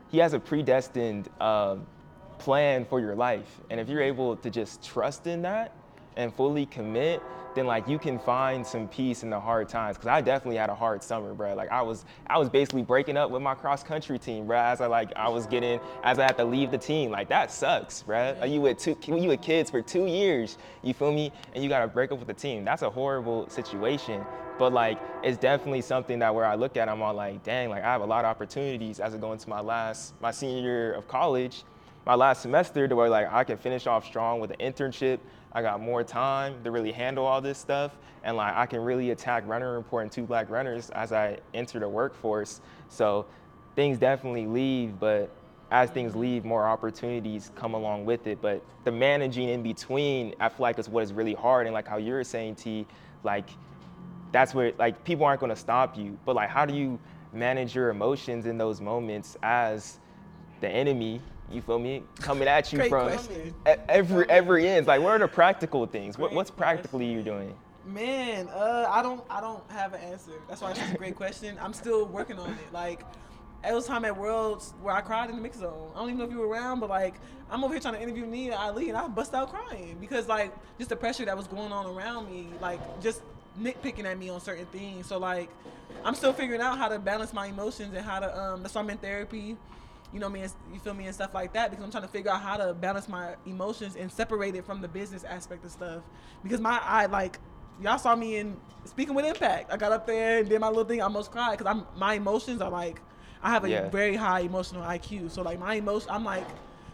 [0.09, 1.85] he has a predestined um,
[2.39, 3.61] plan for your life.
[3.69, 5.71] And if you're able to just trust in that
[6.17, 7.21] and fully commit,
[7.55, 9.97] then like you can find some peace in the hard times.
[9.97, 11.55] Cause I definitely had a hard summer, bro.
[11.55, 14.57] Like I was, I was basically breaking up with my cross country team, bro.
[14.57, 17.11] As I like, I was getting, as I had to leave the team.
[17.11, 18.35] Like that sucks, bro.
[18.39, 21.31] Like, you with two, you with kids for two years, you feel me?
[21.53, 22.65] And you gotta break up with the team.
[22.65, 24.23] That's a horrible situation.
[24.57, 27.83] But like, it's definitely something that where I look at, I'm all like, dang, like
[27.83, 30.93] I have a lot of opportunities as I go into my last, my senior year
[30.93, 31.63] of college
[32.05, 35.19] my last semester to where like I can finish off strong with an internship.
[35.55, 39.11] I got more time to really handle all this stuff and like I can really
[39.11, 42.59] attack runner report and two black runners as I enter the workforce.
[42.89, 43.25] So
[43.73, 45.29] things definitely leave, but
[45.71, 48.41] as things leave, more opportunities come along with it.
[48.41, 51.67] But the managing in between, I feel like is what is really hard.
[51.67, 52.85] And like how you're saying, T,
[53.23, 53.47] like
[54.33, 56.19] that's where like people aren't gonna stop you.
[56.25, 56.99] But like how do you
[57.31, 59.99] manage your emotions in those moments as
[60.59, 63.53] the enemy, you feel me, coming at you Great from question.
[63.67, 64.87] e- every every ends.
[64.87, 66.17] Like, what are the practical things?
[66.17, 67.55] What, Great what's practically you doing?
[67.85, 70.31] Man, uh, I don't, I don't have an answer.
[70.47, 71.55] That's why it's such a great question.
[71.61, 72.73] I'm still working on it.
[72.73, 73.01] Like,
[73.63, 75.91] it was time at Worlds where I cried in the mix zone.
[75.95, 77.13] I don't even know if you were around, but like,
[77.49, 80.51] I'm over here trying to interview Nia Ali, and I bust out crying because like,
[80.79, 83.21] just the pressure that was going on around me, like, just
[83.61, 85.05] nitpicking at me on certain things.
[85.05, 85.49] So like,
[86.03, 88.39] I'm still figuring out how to balance my emotions and how to.
[88.39, 89.57] Um, that's why I'm in therapy.
[90.15, 91.69] You know me, and, you feel me, and stuff like that.
[91.71, 94.79] Because I'm trying to figure out how to balance my emotions and separate it from
[94.81, 96.03] the business aspect of stuff.
[96.41, 97.37] Because my, I like,
[97.81, 99.73] y'all saw me in speaking with impact.
[99.73, 101.01] I got up there and did my little thing.
[101.01, 103.01] I almost cried because I'm my emotions are like,
[103.43, 103.89] I have a Yeah.
[103.89, 105.31] very high emotional IQ.
[105.31, 106.47] So like my emotion, I'm like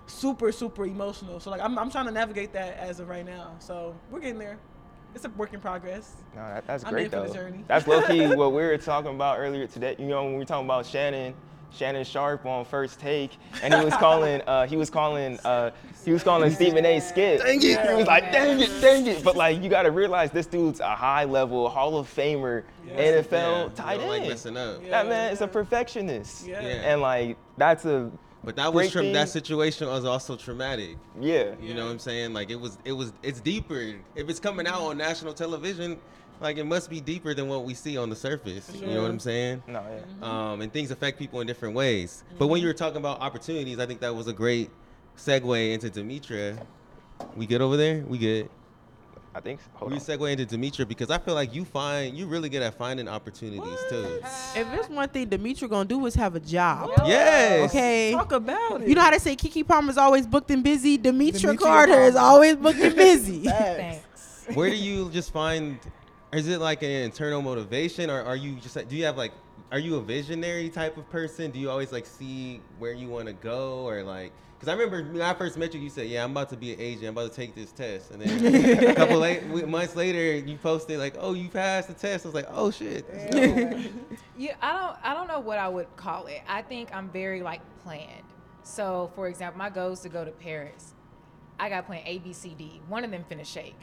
[0.08, 1.40] super super emotional.
[1.40, 3.52] So like I'm I'm trying to navigate that as of right now.
[3.60, 4.58] So we're getting there.
[5.14, 6.16] It's a work in progress.
[6.36, 7.34] No, that, that's I'm great in for the though.
[7.34, 7.64] journey.
[7.68, 9.96] That's low key what we were talking about earlier today.
[10.00, 11.36] You know, when we were talking about Shannon,
[11.74, 15.72] Shannon Sharpe on first take, and he was calling, uh, he was calling, uh,
[16.04, 17.00] he was calling Stephen A.
[17.00, 17.42] Skip.
[17.42, 17.88] Dang it!
[17.90, 19.24] He was like, dang it, dang it.
[19.24, 22.94] But like, you got to realize this dude's a high level Hall of Famer Yeah.
[23.22, 24.82] NFL Yeah, tight you don't like messing up.
[24.84, 24.90] Yeah.
[24.90, 26.48] that man is a perfectionist.
[26.48, 26.62] Yeah.
[26.62, 26.68] Yeah.
[26.92, 28.12] And like, that's a
[28.44, 30.98] But that was Great tra- that situation was also traumatic.
[31.20, 31.54] yeah.
[31.62, 32.34] You know what I'm saying?
[32.34, 33.94] Like it was it was it's deeper.
[34.16, 36.00] If it's coming out on national television,
[36.42, 38.72] like it must be deeper than what we see on the surface.
[38.76, 39.20] You know what I'm mm-hmm.
[39.20, 39.64] saying?
[39.68, 40.00] No, yeah.
[40.00, 40.24] Mm-hmm.
[40.24, 42.24] Um, and things affect people in different ways.
[42.38, 42.64] But when mm-hmm.
[42.64, 44.70] you were talking about opportunities, I think that was a great
[45.18, 46.66] segue into Demitra.
[47.36, 48.04] We good over there?
[48.08, 48.50] We good.
[49.34, 49.62] I think.
[49.62, 49.68] So.
[49.76, 50.04] Hold we on.
[50.04, 53.80] segue into Demitra because I feel like you find you really good at finding opportunities
[53.90, 54.20] too.
[54.56, 56.90] If there's one thing Demetri gonna do is have a job.
[57.06, 57.70] Yes.
[57.70, 58.12] Okay.
[58.12, 58.88] Talk about it.
[58.88, 60.98] You know how they say Keke Palmer's always booked and busy?
[60.98, 63.44] Demetria Demetria Carter is always booked and busy.
[63.46, 64.48] Facts.
[64.54, 65.80] Where do you just find?
[66.34, 68.76] Is it like an internal motivation, or are you just?
[68.76, 69.34] Like do you have like?
[69.72, 71.52] Are you a visionary type of person?
[71.52, 74.32] Do you always like see where you want to go, or like?
[74.58, 76.74] Because I remember when I first met you, you said, "Yeah, I'm about to be
[76.74, 77.06] an agent.
[77.08, 81.00] I'm about to take this test," and then a couple late, months later, you posted
[81.00, 83.88] like, "Oh, you passed the test." I was like, "Oh shit." that's.
[84.38, 86.41] Yeah, I don't I don't know what I would call it.
[86.48, 88.24] I think I'm very like planned.
[88.63, 90.94] So for example, my goal is to go to Paris.
[91.60, 92.82] I got plan A, B, C, D.
[92.88, 93.76] One of them finna shake.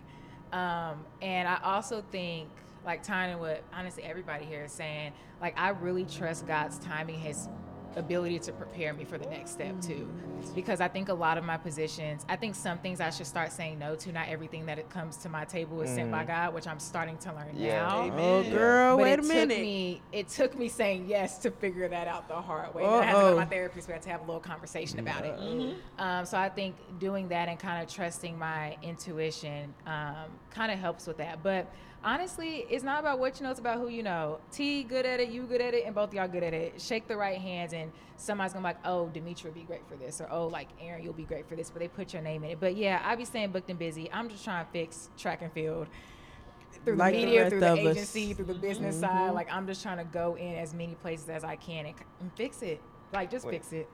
[0.53, 2.49] Um, and I also think
[2.85, 7.19] like tying in what honestly everybody here is saying, like I really trust God's timing,
[7.21, 7.49] his
[7.99, 10.09] ability to prepare me for the next step too.
[10.55, 13.53] Because I think a lot of my positions, I think some things I should start
[13.53, 14.13] saying no to.
[14.13, 17.19] Not everything that it comes to my table is sent by God, which I'm starting
[17.19, 17.87] to learn Yeah.
[17.87, 18.03] now.
[18.05, 18.47] Amen.
[18.47, 19.61] Oh, girl, But wait a minute.
[19.61, 22.85] me it took me saying yes to figure that out the hard way.
[22.85, 23.89] And I had to go to my therapist.
[23.89, 25.75] We had to have a little conversation about it.
[25.99, 30.15] Um, so I think doing that and kind of trusting my intuition um,
[30.51, 31.43] kind of helps with that.
[31.43, 31.71] But
[32.05, 34.39] honestly, it's not about what you know; it's about who you know.
[34.53, 36.81] T good at it, you good at it, and both y'all good at it.
[36.81, 39.97] Shake the right hands, and somebody's gonna be like, "Oh, Dimitri would be great for
[39.97, 42.45] this," or "Oh, like Aaron, you'll be great for this." But they put your name
[42.45, 42.61] in it.
[42.61, 44.11] But yeah, I be saying booked and busy.
[44.13, 45.89] I'm just trying to fix track and field
[46.85, 47.97] through Like the the media, rest through the of us.
[47.97, 49.05] agency, through the business mm-hmm.
[49.05, 49.35] side.
[49.35, 52.33] Like I'm just trying to go in as many places as I can and, and
[52.35, 52.81] fix it.
[53.13, 53.55] Like just Wait.
[53.55, 53.89] fix it.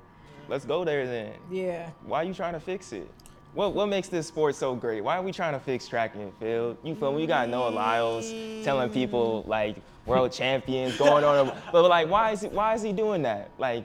[0.48, 1.32] Let's go there then.
[1.50, 1.90] Yeah.
[2.04, 3.08] Why are you trying to fix it?
[3.54, 5.02] What what makes this sport so great?
[5.02, 6.76] Why are we trying to fix track and field?
[6.82, 7.18] You feel me?
[7.18, 8.32] We got Noah Lyles
[8.64, 12.82] telling people like world champions going on, a, but like why is he, why is
[12.82, 13.50] he doing that?
[13.58, 13.84] Like,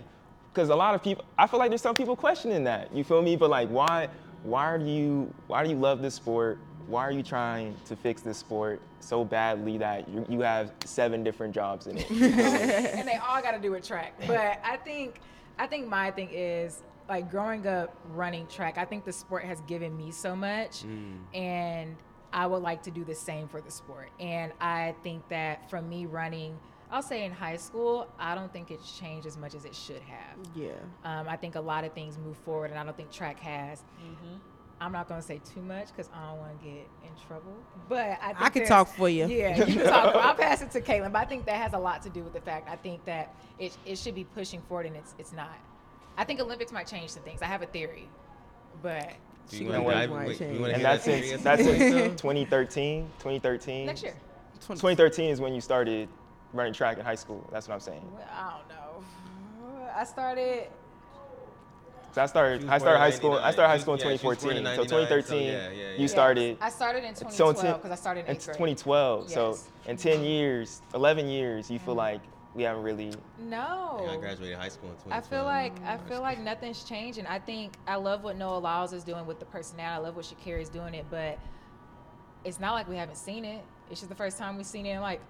[0.51, 2.93] because a lot of people, I feel like there's some people questioning that.
[2.93, 3.35] You feel me?
[3.35, 4.09] But like why
[4.43, 6.59] why are you why do you love this sport?
[6.89, 11.23] why are you trying to fix this sport so badly that you, you have seven
[11.23, 12.09] different jobs in it?
[12.11, 14.13] and they all got to do with track.
[14.25, 15.21] But I think,
[15.59, 18.77] I think my thing is like growing up running track.
[18.77, 20.83] I think the sport has given me so much,
[21.33, 21.95] and
[22.31, 24.09] I would like to do the same for the sport.
[24.19, 26.57] And I think that from me running,
[26.91, 30.01] I'll say in high school, I don't think it's changed as much as it should
[30.03, 30.37] have.
[30.55, 30.71] Yeah.
[31.03, 33.83] Um, I think a lot of things move forward, and I don't think track has.
[34.81, 37.53] I'm not gonna say too much because I don't want to get in trouble.
[37.89, 39.27] But I, think I can talk for you.
[39.27, 40.15] Yeah, you can talk.
[40.15, 42.33] I'll pass it to Katelyn, but I think that has a lot to do with
[42.33, 45.57] the fact I think that it, it should be pushing forward, and it's it's not.
[46.19, 47.41] I think Olympics might change some things.
[47.41, 48.09] I have a theory,
[48.83, 49.07] but
[49.49, 50.27] Do She you want gonna to wait dive?
[50.27, 53.85] wait, you wanna and hear that's that since that's So- since 2013, 2013.
[53.85, 54.13] next year.
[54.67, 56.09] 2013 is when you started
[56.51, 57.47] running track in high school.
[57.53, 58.01] That's what I'm saying.
[58.13, 59.89] Well, I don't know.
[59.95, 60.67] I started.
[62.11, 63.33] So I started I started high school.
[63.35, 64.57] I started high school in yeah, she was born 2014.
[64.57, 65.91] so 99, so 2013, yeah, yeah, yeah.
[65.93, 66.57] you Yes, started.
[66.59, 68.75] I started in 2012 because I started in it's eighth grade.
[68.75, 69.29] 2012.
[69.29, 69.69] So Yes.
[69.87, 71.97] in 10 years, 11 years, you feel mm-hmm.
[71.99, 72.21] like
[72.55, 73.11] we haven't really.
[73.39, 74.07] No.
[74.09, 75.23] I graduated high school in 2012.
[75.23, 77.25] I feel like I feel like nothing's changing.
[77.27, 79.95] I think I love what Noah Lyles is doing with the personality.
[79.95, 81.37] I love what Sha'Carri is doing it, but
[82.43, 83.63] it's not like we haven't seen it.
[83.91, 85.21] It's just the first time we've seen it in like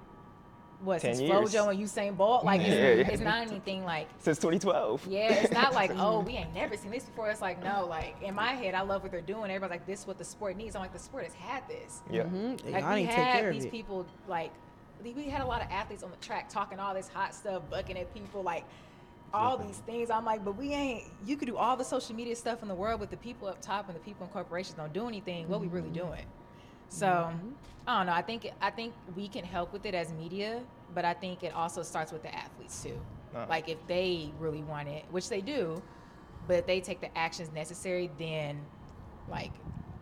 [0.81, 1.53] what 10 since years.
[1.53, 2.45] Flojo and Usain Bolt.
[2.45, 3.09] Like it's, Yeah, yeah.
[3.11, 5.07] it's not anything like Since 2012.
[5.09, 7.29] yeah, it's not like oh we ain't never seen this before.
[7.29, 9.51] It's like no, like in my head I love what they're doing.
[9.51, 10.75] Everybody's like this is what the sport needs.
[10.75, 12.01] I'm like the sport has had this.
[12.09, 12.23] Yeah.
[12.23, 12.71] Mm-hmm.
[12.71, 13.71] Like we didn't take had care these of it.
[13.71, 14.51] people like
[15.03, 17.97] we had a lot of athletes on the track talking all this hot stuff, bucking
[17.97, 18.65] at people like
[19.33, 20.09] all these things.
[20.09, 21.03] I'm like, but we ain't.
[21.25, 23.61] You could do all the social media stuff in the world, but the people up
[23.61, 25.47] top and the people in corporations don't do anything.
[25.47, 26.25] What we really doing?
[26.89, 27.31] So
[27.87, 28.13] I don't know.
[28.13, 30.61] I think I think we can help with it as media,
[30.93, 32.99] but I think it also starts with the athletes too.
[33.35, 33.45] Uh.
[33.47, 35.81] Like if they really want it, which they do,
[36.47, 38.59] but if they take the actions necessary, then
[39.29, 39.51] like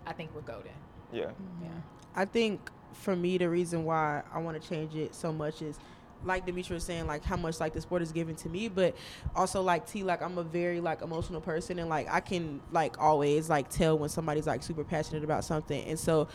[0.06, 0.72] I think we're golden.
[1.12, 1.32] Yeah.
[1.62, 1.70] Yeah.
[2.16, 5.78] I think for me, the reason why I want to change it so much is,
[6.24, 8.96] like Demitra was saying, like how much like the sport is given to me, but
[9.36, 13.00] also like T, like I'm a very like emotional person, and like I can like
[13.00, 16.28] always like tell when somebody's like super passionate about something, and so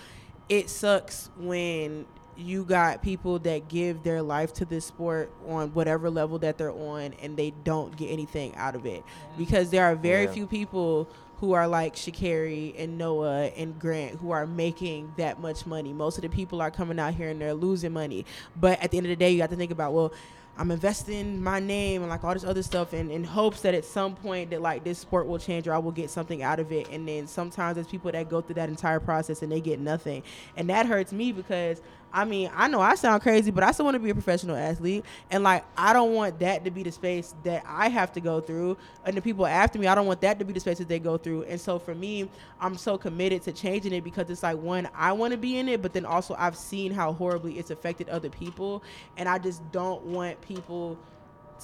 [0.49, 6.09] it sucks when you got people that give their life to this sport on whatever
[6.09, 9.03] level that they're on and they don't get anything out of it.
[9.37, 10.33] Because there are very Yeah.
[10.33, 11.09] few people
[11.43, 15.93] who are like Sha'Carri and Noah and Grant who are making that much money.
[15.93, 18.25] Most of the people are coming out here and they're losing money.
[18.55, 20.13] But at the end of the day, you got to think about, well,
[20.57, 23.85] I'm investing my name and like all this other stuff and in hopes that at
[23.85, 26.71] some point that like this sport will change or I will get something out of
[26.71, 26.89] it.
[26.91, 30.23] And then sometimes there's people that go through that entire process and they get nothing.
[30.57, 33.87] And that hurts me because I mean, I know I sound crazy, but I still
[33.87, 35.05] want to be a professional athlete.
[35.31, 38.41] And like, I don't want that to be the space that I have to go
[38.41, 38.77] through.
[39.07, 40.99] And the people after me, I don't want that to be the space that they
[40.99, 41.45] go through.
[41.45, 42.29] And so for me,
[42.61, 45.69] I'm so committed to changing it because it's like, one, I want to be in
[45.69, 48.83] it, but then also I've seen how horribly it's affected other people.
[49.17, 50.99] And I just don't want people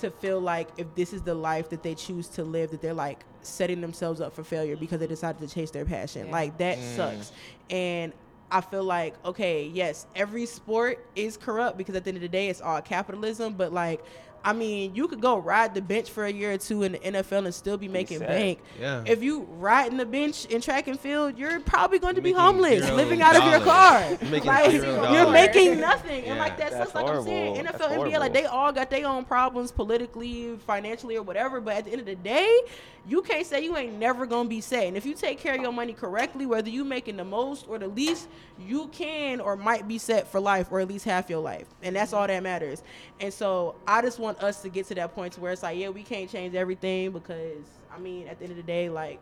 [0.01, 2.95] to feel like if this is the life that they choose to live, that they're
[2.95, 6.27] like setting themselves up for failure because they decided to chase their passion.
[6.27, 6.33] Yeah.
[6.33, 6.97] Like that mm.
[6.97, 7.33] sucks.
[7.69, 8.13] And
[8.51, 12.29] I feel like, okay, yes, every sport is corrupt because at the end of the
[12.29, 13.55] day, it's all capitalism.
[13.55, 14.03] But like,
[14.45, 16.99] I mean, you could go ride the bench for a year or two in the
[16.99, 18.61] NFL and still be making bank.
[18.81, 19.03] Yeah.
[19.07, 22.33] If you ride in the bench in track and field, you're probably going to be
[22.33, 23.99] homeless, living out of your car.
[24.01, 24.21] dollars.
[24.31, 25.33] Making like, you're dollars.
[25.33, 26.25] making nothing.
[26.25, 26.95] And like that That's sucks.
[26.95, 27.73] Like I'm saying, horrible.
[27.73, 31.61] NFL, That's NBA, like they all got their own problems politically, financially, or whatever.
[31.61, 32.61] But at the end of the day,
[33.09, 34.85] you can't say you ain't never gonna be set.
[34.85, 37.79] And if you take care of your money correctly, whether you making the most or
[37.79, 41.41] the least, you can or might be set for life or at least half your
[41.41, 41.67] life.
[41.83, 42.83] And that's all that matters.
[43.21, 45.79] And so I just want us to get to that point to where it's like,
[45.79, 47.65] yeah, we can't change everything because
[47.95, 49.21] I mean, at the end of the day, like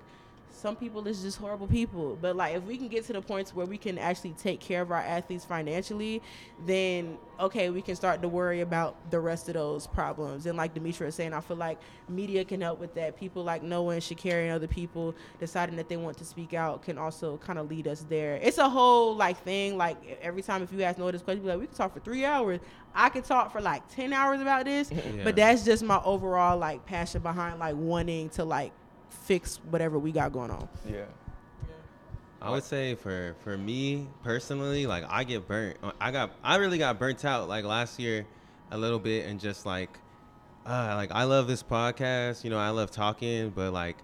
[0.57, 2.17] some people is just horrible people.
[2.21, 4.83] But like if we can get to the points where we can actually take care
[4.83, 6.23] of our athletes financially,
[6.65, 10.47] then okay, we can start to worry about the rest of those problems.
[10.47, 13.19] And like Demitra is saying, I feel like media can help with that.
[13.19, 16.83] People like Noah and Sha'Carri and other people deciding that they want to speak out
[16.83, 18.37] can also kind of lead us there.
[18.43, 19.77] It's a whole like thing.
[19.77, 22.01] Like every time if you ask Noah this question, be like, we can talk for
[22.01, 22.61] three hours.
[22.95, 24.91] I could talk for like ten hours about this.
[25.07, 25.23] Yeah.
[25.23, 28.73] But that's just my overall like passion behind like wanting to like
[29.27, 30.69] fix whatever we got going on.
[30.89, 31.05] Yeah.
[32.41, 35.79] I would say for for me personally, like I get burnt.
[36.01, 38.25] I got I really got burnt out like last year
[38.71, 39.99] a little bit and just like
[40.65, 43.97] uh like I love this podcast, you know, I love talking, but like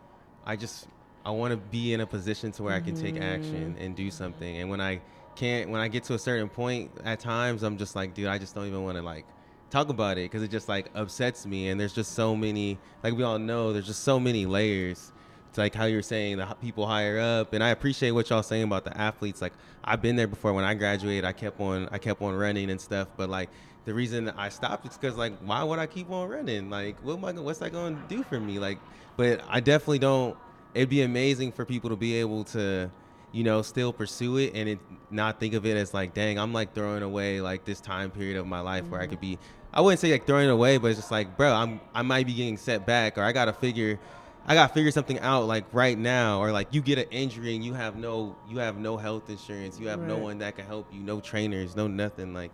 [0.44, 0.88] I just
[1.24, 4.10] I want to be in a position to where I can take action and do
[4.10, 4.56] something.
[4.56, 5.00] And when I
[5.36, 8.38] can't when I get to a certain point at times I'm just like, dude, I
[8.38, 9.24] just don't even want to like
[9.70, 13.14] talk about it because it just like upsets me and there's just so many like
[13.14, 15.11] we all know there's just so many layers
[15.52, 18.62] it's like how you're saying the people higher up, and I appreciate what y'all saying
[18.62, 19.42] about the athletes.
[19.42, 19.52] Like
[19.84, 20.54] I've been there before.
[20.54, 23.08] When I graduated, I kept on I kept on running and stuff.
[23.18, 23.50] But like
[23.84, 26.70] the reason I stopped is because like why would I keep on running?
[26.70, 27.32] Like what am I?
[27.32, 28.58] What's that going to do for me?
[28.58, 28.78] Like,
[29.18, 30.38] but I definitely don't.
[30.72, 32.90] It'd be amazing for people to be able to
[33.32, 34.78] you know, still pursue it and it,
[35.10, 38.36] not think of it as like, dang, I'm like throwing away like this time period
[38.36, 39.32] of my life where I could mm-hmm.
[39.32, 39.38] be.
[39.74, 42.26] I wouldn't say like throwing it away, but it's just like, bro, I'm I might
[42.26, 43.98] be getting set back, or I gotta figure,
[44.44, 47.64] I gotta figure something out like right now, or like you get an injury and
[47.64, 50.92] you have no you have no health insurance, you have no one that can help
[50.92, 52.34] you, no trainers, no nothing.
[52.34, 52.50] Like,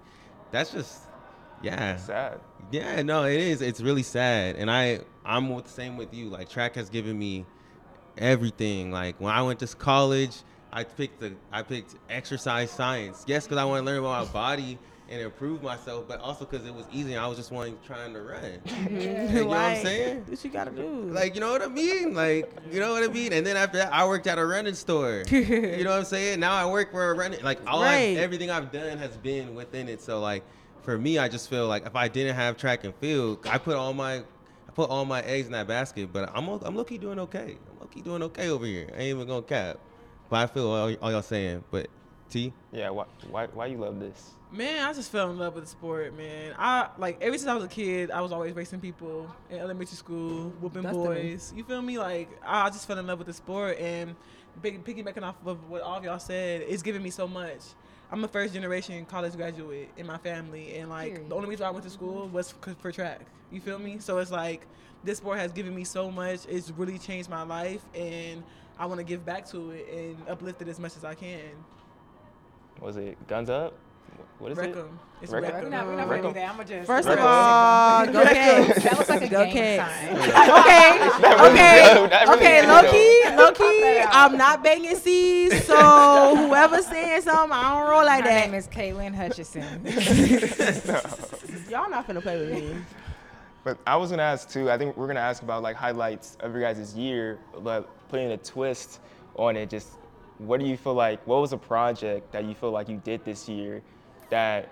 [0.50, 1.02] that's just,
[1.62, 2.40] yeah, Sad.
[2.70, 3.62] yeah, no, it is.
[3.62, 6.28] It's really sad, and I I'm with, the same with you.
[6.28, 7.46] Like track has given me
[8.18, 8.90] everything.
[8.90, 10.36] Like when I went to college,
[10.72, 13.24] I picked the I picked exercise science.
[13.26, 14.78] Yes, because I want to learn about my body
[15.10, 17.16] and improve myself, but also because it was easy.
[17.16, 18.60] I was just wanting trying to run.
[18.90, 20.24] You know what I'm saying?
[20.26, 21.02] What you gotta do?
[21.10, 22.14] Like you know what I mean?
[22.14, 23.32] Like you know what I mean?
[23.32, 25.24] And then after that, I worked at a running store.
[25.30, 26.40] you know what I'm saying?
[26.40, 27.42] Now I work for a running.
[27.42, 28.16] Like all Right.
[28.16, 30.00] I, everything I've done has been within it.
[30.02, 30.44] So like
[30.82, 33.76] for me, I just feel like if I didn't have track and field, I put
[33.76, 36.12] all my I put all my eggs in that basket.
[36.12, 37.56] But I'm I'm low key doing okay.
[37.70, 38.88] I'm low key doing okay over here.
[38.92, 39.78] I ain't even gonna cap.
[40.28, 41.64] But I feel all, all y'all saying.
[41.70, 41.88] But
[42.30, 42.90] T, Yeah.
[42.90, 43.04] Why?
[43.30, 43.46] Why?
[43.46, 44.32] Why you love this?
[44.50, 46.54] Man, I just fell in love with the sport, man.
[46.58, 49.96] I like ever since I was a kid, I was always racing people in elementary
[49.96, 51.52] school, whooping That's boys.
[51.54, 51.98] You feel me?
[51.98, 54.14] Like I just fell in love with the sport, and
[54.62, 57.60] big, piggybacking off of what all of y'all said, it's giving me so much.
[58.10, 61.30] I'm a first generation college graduate in my family, and like Period.
[61.30, 63.26] the only reason I went to school was for, for track.
[63.50, 63.98] You feel me?
[63.98, 64.66] So it's like
[65.04, 66.40] this sport has given me so much.
[66.48, 68.42] It's really changed my life, and
[68.78, 71.50] I want to give back to it and uplift it as much as I can.
[72.80, 73.74] Was it Guns Up?
[74.38, 74.76] What is it?
[75.20, 75.52] It's Wreck 'Em?
[75.52, 75.64] Reckham.
[75.64, 76.32] We're not, we're not gonna do Wreck 'Em.
[76.34, 76.48] that.
[76.48, 76.86] I'm gonna just.
[76.86, 77.18] First Right.
[77.18, 78.84] of all, go Canes.
[78.84, 79.82] that looks like a Go gang Canes.
[79.82, 80.08] sign.
[80.16, 80.30] okay,
[81.18, 82.66] That really okay, really okay.
[82.68, 84.02] Low key, low key.
[84.08, 88.46] I'm not banging C's, so whoever saying something, I don't roll like Her that.
[88.46, 89.84] name is Katelyn Hutchison.
[91.68, 92.76] Y'all not finna play with me.
[93.64, 94.70] But I was gonna ask too.
[94.70, 98.36] I think we're gonna ask about like highlights of your guys' year, but putting a
[98.36, 99.00] twist
[99.34, 99.68] on it.
[99.68, 99.88] Just
[100.38, 101.24] what do you feel like?
[101.26, 103.82] What was a project that you feel like you did this year
[104.30, 104.68] that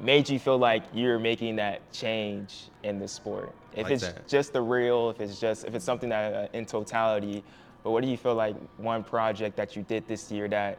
[0.00, 3.52] made you feel like you're making that change in the sport?
[3.74, 4.26] If Like it's that.
[4.28, 7.44] just the real, if it's just if it's something that uh, in totality.
[7.82, 10.78] But what do you feel like one project that you did this year that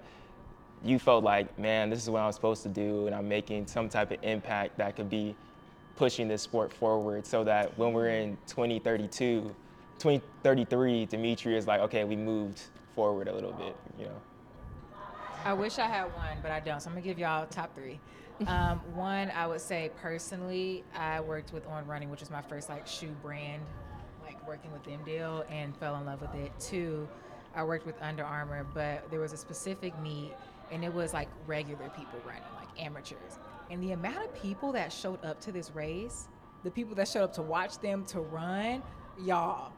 [0.84, 3.90] you felt like, man, this is what I'm supposed to do, and I'm making some
[3.90, 5.36] type of impact that could be
[5.96, 9.54] pushing this sport forward so that when we're in 2032,
[10.00, 12.64] 2033, Demitra is like, okay, we moved
[12.96, 14.22] forward a little bit, you know?
[15.46, 16.82] I wish I had one, but I don't.
[16.82, 18.00] So I'm gonna give y'all top three.
[18.48, 22.68] Um, one, I would say personally, I worked with On Running, which was my first
[22.68, 23.62] like shoe brand,
[24.26, 26.52] like working with them deal, and fell in love with it.
[26.60, 27.08] Two,
[27.56, 30.34] I worked with Under Armour, but there was a specific meet,
[30.72, 33.38] and it was like regular people running, like amateurs.
[33.70, 36.28] And the amount of people that showed up to this race,
[36.64, 38.82] the people that showed up to watch them to run,
[39.22, 39.72] y'all,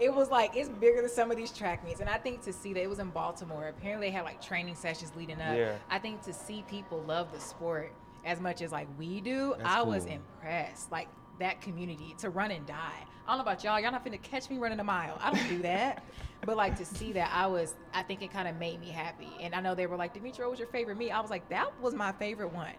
[0.00, 2.00] it was like it's bigger than some of these track meets.
[2.00, 4.74] And I think to see that it was in Baltimore, apparently they had like training
[4.74, 5.56] sessions leading up.
[5.56, 5.76] Yeah.
[5.90, 7.92] I think to see people love the sport
[8.24, 10.90] as much as like we do, That's I was impressed.
[10.92, 11.08] Like
[11.38, 13.04] that community to run and die.
[13.26, 13.78] I don't know about y'all.
[13.80, 15.18] Y'all not finna catch me running a mile.
[15.20, 16.04] I don't do that.
[16.44, 17.74] but like to see that, I was.
[17.94, 19.30] I think it kind of made me happy.
[19.40, 21.10] And I know they were like, Demitra, what was your favorite meet?
[21.10, 22.74] I was like, that was my favorite one.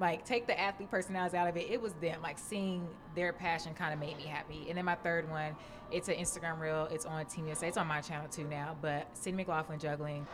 [0.00, 1.70] Like take the athlete personalities out of it.
[1.70, 2.20] It was them.
[2.22, 4.66] Like seeing their passion kind of made me happy.
[4.68, 5.54] And then my third one,
[5.90, 6.88] it's an Instagram reel.
[6.90, 7.68] It's on Team USA.
[7.68, 8.76] It's on my channel too now.
[8.80, 10.26] But Sydney McLaughlin juggling.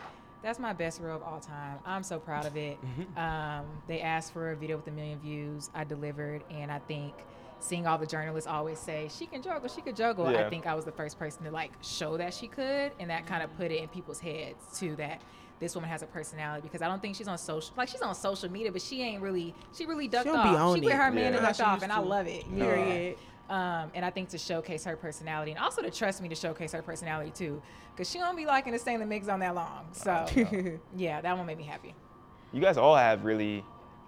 [0.42, 1.78] That's my best reel of all time.
[1.84, 2.78] I'm so proud of it.
[3.16, 5.68] Um, they asked for a video with a million views.
[5.74, 7.12] I delivered, and I think
[7.58, 10.30] seeing all the journalists always say she can juggle, she could juggle.
[10.32, 10.46] Yeah.
[10.46, 13.26] I think I was the first person to like show that she could, and that
[13.26, 15.20] kind of put it in people's heads too that
[15.60, 18.14] this woman has a personality because I don't think she's on social like she's on
[18.14, 20.44] social media, but she ain't really she really ducked don't off.
[20.50, 20.96] be on she with it.
[20.96, 21.38] her man Yeah.
[21.38, 22.50] and How ducked off, used and I love it.
[22.50, 22.64] No.
[22.64, 23.16] Period.
[23.50, 26.72] Um, and I think to showcase her personality and also to trust me to showcase
[26.72, 27.60] her personality too,
[27.92, 29.86] because she don't be liking to stay in the mix on that long.
[29.92, 30.24] So
[30.96, 31.94] yeah, that one made me happy.
[32.52, 33.64] You guys all have really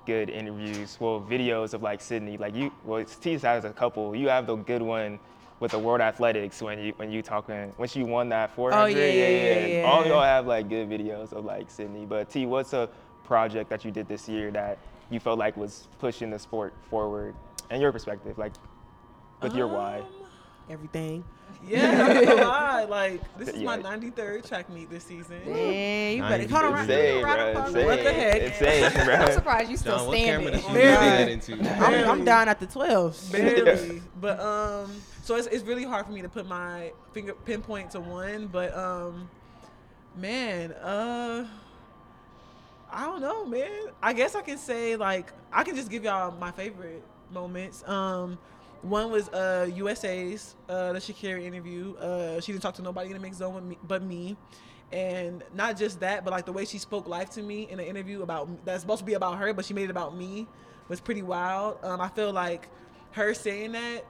[0.07, 2.37] good interviews, well, videos of like Sydney.
[2.37, 4.15] Like you, well, it's T's has a couple.
[4.17, 5.19] You have the good one
[5.63, 8.83] with the World Athletics when you when you talking when she won that 400.
[8.83, 9.83] Oh, yeah, yeah, yeah, yeah.
[9.85, 12.05] All y'all have like good videos of like Sydney.
[12.05, 12.91] But T, what's a
[13.23, 14.77] project that you did this year that
[15.09, 17.37] you felt like was pushing the sport forward
[17.71, 18.53] and your perspective, like
[19.41, 20.01] with your why?
[20.01, 20.07] Um,
[20.69, 21.25] Everything.
[21.65, 22.85] Yeah, I'm not lie.
[22.85, 25.43] Like this is my 93rd track meet this season.
[25.47, 26.51] Yeah, you better Nice.
[26.51, 26.91] come It's around.
[26.91, 27.53] It's insane, bro.
[27.53, 28.37] of What the heck?
[28.43, 31.39] It's insane, I'm surprised you still John, what camera standing.
[31.39, 31.73] did you into?
[31.75, 33.29] I'm, I'm down at the 12.
[33.31, 34.03] Barely.
[34.21, 34.93] But um,
[35.23, 38.77] So it's, it's really hard for me to put my finger pinpoint to one, but
[38.77, 39.31] um,
[40.17, 41.47] man, uh,
[42.91, 43.71] I don't know, man.
[44.03, 47.87] I guess I can say like I can just give y'all my favorite moments.
[47.89, 48.37] Um,
[48.83, 51.95] one was uh USA's uh the Sha'Carri interview.
[51.95, 54.37] Uh, she didn't talk to nobody in the mix zone with me, but me.
[54.91, 57.89] And not just that, but like the way she spoke life to me in the
[57.89, 60.49] interview about that's supposed to be about her, but she made it about me
[60.89, 61.79] was pretty wild.
[61.85, 62.69] Um, I feel like
[63.13, 64.05] her saying that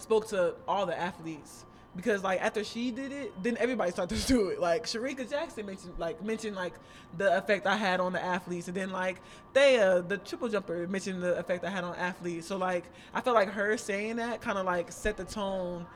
[0.00, 1.64] spoke to all the athletes
[1.96, 4.60] because like after she did it, then everybody started to do it.
[4.60, 6.74] Like Shericka Jackson mentioned like mentioned like
[7.16, 9.20] the effect I had on the athletes, and then like
[9.54, 12.46] Thea, the triple jumper, mentioned the effect I had on athletes.
[12.46, 12.84] So like
[13.14, 15.86] I felt like her saying that kind of like set the tone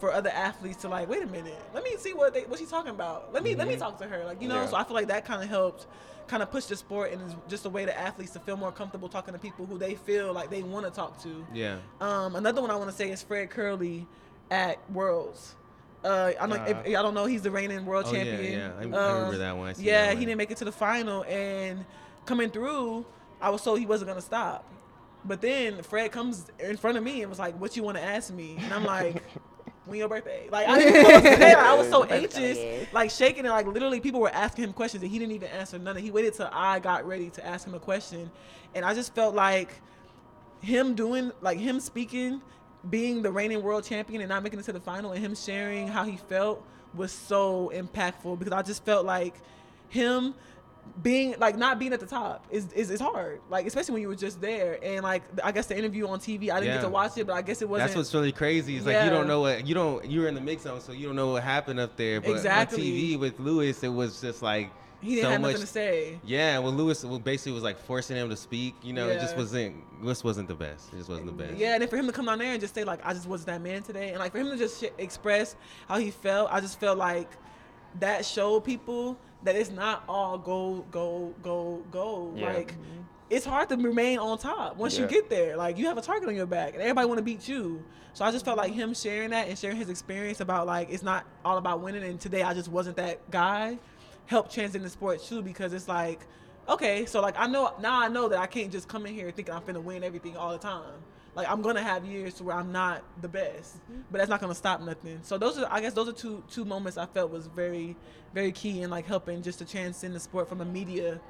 [0.00, 2.70] for other athletes to like, wait a minute, let me see what they what she's
[2.70, 3.32] talking about.
[3.32, 3.60] Let me mm-hmm.
[3.60, 4.24] let me talk to her.
[4.24, 4.66] Like you know, yeah.
[4.66, 5.86] so I feel like that kind of helped
[6.28, 8.72] kind of push the sport and is just a way to athletes to feel more
[8.72, 11.46] comfortable talking to people who they feel like they want to talk to.
[11.52, 11.78] Yeah.
[12.00, 14.06] Um, another one I want to say is Fred Kerley
[14.50, 15.56] at Worlds.
[16.04, 17.24] Uh, I don't, uh, if, I don't know.
[17.24, 18.52] He's the reigning world oh, champion.
[18.52, 18.72] Yeah, yeah.
[18.78, 19.74] I, um, I remember that one.
[19.78, 21.84] yeah, that he didn't make it to the final, and
[22.26, 23.06] coming through,
[23.40, 24.70] I was told he wasn't gonna stop.
[25.24, 28.04] But then Fred comes in front of me and was like, "What you want to
[28.04, 29.22] ask me?" And I'm like.
[29.86, 30.48] when your birthday?
[30.50, 34.64] Like I, didn't I was so anxious, like shaking and like literally people were asking
[34.64, 35.96] him questions and he didn't even answer none.
[35.96, 38.30] Of He waited till I got ready to ask him a question,
[38.74, 39.80] and I just felt like
[40.60, 42.40] him doing like him speaking,
[42.88, 45.88] being the reigning world champion and not making it to the final, and him sharing
[45.88, 46.64] how he felt
[46.94, 49.34] was so impactful because I just felt like
[49.88, 50.34] him
[51.02, 53.40] being like not being at the top is, is is hard.
[53.50, 56.50] Like especially when you were just there and like I guess the interview on TV
[56.50, 56.74] I didn't yeah.
[56.74, 57.88] get to watch it, but I guess it wasn't.
[57.88, 58.76] That's what's really crazy.
[58.76, 58.98] It's yeah.
[58.98, 61.16] like you don't know what you don't you're in the mix zone, so you don't
[61.16, 62.20] know what happened up there.
[62.20, 62.78] But exactly.
[62.78, 64.70] on TV with Lewis, it was just like
[65.04, 66.18] he didn't so have much, nothing to say.
[66.24, 68.74] Yeah, well, Lewis basically was like forcing him to speak.
[68.82, 69.14] You know, yeah.
[69.14, 69.76] it just wasn't.
[70.02, 70.92] Lewis wasn't the best.
[70.92, 71.58] It just wasn't the best.
[71.58, 73.26] Yeah, and then for him to come down there and just say like, "I just
[73.26, 75.56] wasn't that man today," and like for him to just sh- express
[75.88, 77.30] how he felt, I just felt like
[78.00, 82.32] that showed people that it's not all go, go, go, go.
[82.34, 82.52] Yeah.
[82.52, 83.02] Like mm-hmm.
[83.30, 85.02] it's hard to remain on top once yeah.
[85.02, 85.56] you get there.
[85.56, 87.84] Like you have a target on your back, and everybody want to beat you.
[88.14, 91.02] So I just felt like him sharing that and sharing his experience about like it's
[91.02, 92.04] not all about winning.
[92.04, 93.78] And today I just wasn't that guy
[94.26, 96.20] help transcend the sport too because it's like,
[96.68, 99.30] okay, so like I know now I know that I can't just come in here
[99.30, 100.94] thinking I'm finna win everything all the time.
[101.34, 104.02] Like I'm gonna have years to where I'm not the best, mm-hmm.
[104.10, 105.18] but that's not gonna stop nothing.
[105.22, 107.96] So those are I guess those are two two moments I felt was very
[108.32, 111.20] very key in like helping just to transcend the sport from a media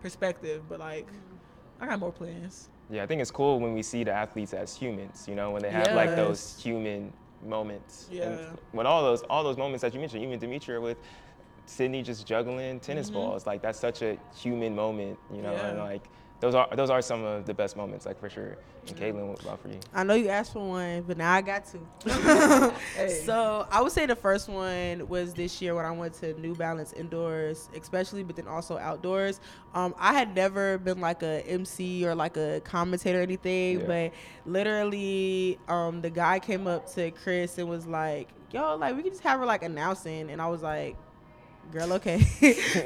[0.00, 0.62] perspective.
[0.68, 1.82] But like mm-hmm.
[1.82, 2.68] I got more plans.
[2.90, 5.26] Yeah, I think it's cool when we see the athletes as humans.
[5.28, 5.96] You know, when they have yes.
[5.96, 7.12] like those human
[7.44, 8.08] moments.
[8.10, 8.24] Yeah.
[8.24, 10.98] And when all those all those moments that you mentioned, even Demitra with
[11.68, 13.16] Sydney just juggling tennis mm-hmm.
[13.16, 13.46] balls.
[13.46, 15.68] Like that's such a human moment, you know, yeah.
[15.68, 16.04] and like
[16.40, 18.56] those are those are some of the best moments, like for sure.
[18.86, 19.80] And Katelyn, what about for you?
[19.92, 21.84] I know you asked for one, but now I got two.
[22.96, 23.22] hey.
[23.24, 26.54] So I would say the first one was this year when I went to New
[26.54, 29.40] Balance indoors, especially, but then also outdoors.
[29.74, 33.86] Um, I had never been like a MC or like a commentator or anything, yeah.
[33.86, 34.12] but
[34.46, 39.10] literally, um, the guy came up to Chris and was like, "Yo, like we can
[39.10, 40.96] just have her like announcing," and I was like
[41.72, 42.20] girl, okay.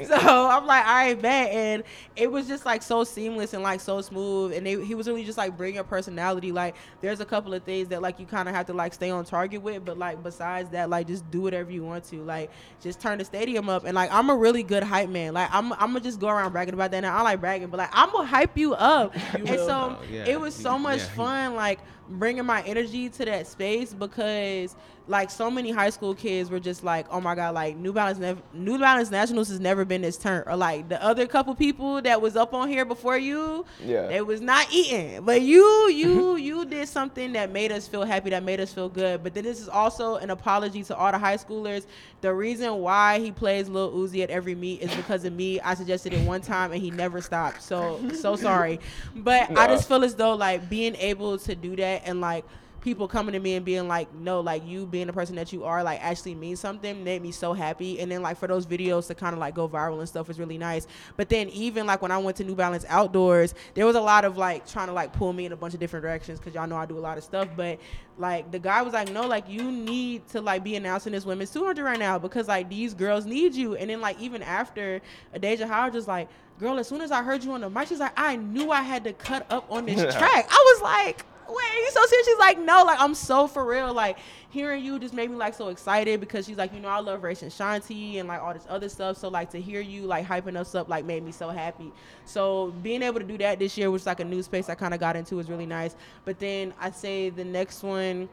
[0.05, 1.51] so I'm like, all right, bet.
[1.51, 1.83] And
[2.15, 4.53] it was just like so seamless and like so smooth.
[4.53, 6.51] And they, he was really just like bring your personality.
[6.51, 9.09] Like there's a couple of things that like you kind of have to like stay
[9.09, 12.17] on target with, but like besides that, like just do whatever you want to.
[12.17, 13.85] Like just turn the stadium up.
[13.85, 15.33] And like I'm a really good hype man.
[15.33, 17.01] Like I'm I'm gonna just go around bragging about that.
[17.01, 19.15] Now I like bragging, but like I'm gonna hype you up.
[19.33, 20.25] You and so yeah.
[20.25, 21.05] it was so much yeah.
[21.05, 21.55] fun.
[21.55, 24.75] Like bringing my energy to that space because
[25.07, 28.19] like so many high school kids were just like, oh my god, like New Balance,
[28.19, 32.01] nev- New Balance Nationals has never been this turn, or like the other couple people
[32.01, 36.35] that was up on here before you, yeah, it was not eating, but you, you,
[36.37, 39.23] you did something that made us feel happy, that made us feel good.
[39.23, 41.85] But then this is also an apology to all the high schoolers.
[42.21, 45.59] The reason why he plays Lil Uzi at every meet is because of me.
[45.59, 47.61] I suggested it one time and he never stopped.
[47.61, 48.79] So so sorry,
[49.15, 49.59] but no.
[49.59, 52.45] I just feel as though like being able to do that and like
[52.83, 55.63] people coming to me and being like, no, like you being the person that you
[55.63, 57.99] are, like actually means something, made me so happy.
[58.01, 60.37] And then like for those videos to kind of like go viral and stuff is
[60.37, 60.85] really nice.
[61.15, 64.25] But then even like when I went to New Balance outdoors, there was a lot
[64.25, 66.67] of like trying to like pull me in a bunch of different directions because y'all
[66.67, 67.47] know I do a lot of stuff.
[67.55, 67.79] But
[68.17, 71.51] like the guy was like, no, like you need to like be announcing this women's
[71.51, 73.75] 200 right now because like these girls need you.
[73.75, 75.01] And then like even after
[75.39, 76.27] Deja Howard just like,
[76.59, 78.81] girl, as soon as I heard you on the mic, she's like, I knew I
[78.81, 80.47] had to cut up on this track.
[80.51, 82.27] I was like, wait, you so serious?
[82.27, 83.93] She's like, no, like I'm so for real.
[83.93, 84.17] Like
[84.49, 87.23] hearing you just made me like so excited because she's like, you know, I love
[87.23, 89.17] Race and Shanti and like all this other stuff.
[89.17, 91.91] So like to hear you like hyping us up like made me so happy.
[92.25, 94.93] So being able to do that this year, which like a new space I kind
[94.93, 95.95] of got into, was really nice.
[96.25, 98.29] But then I say the next one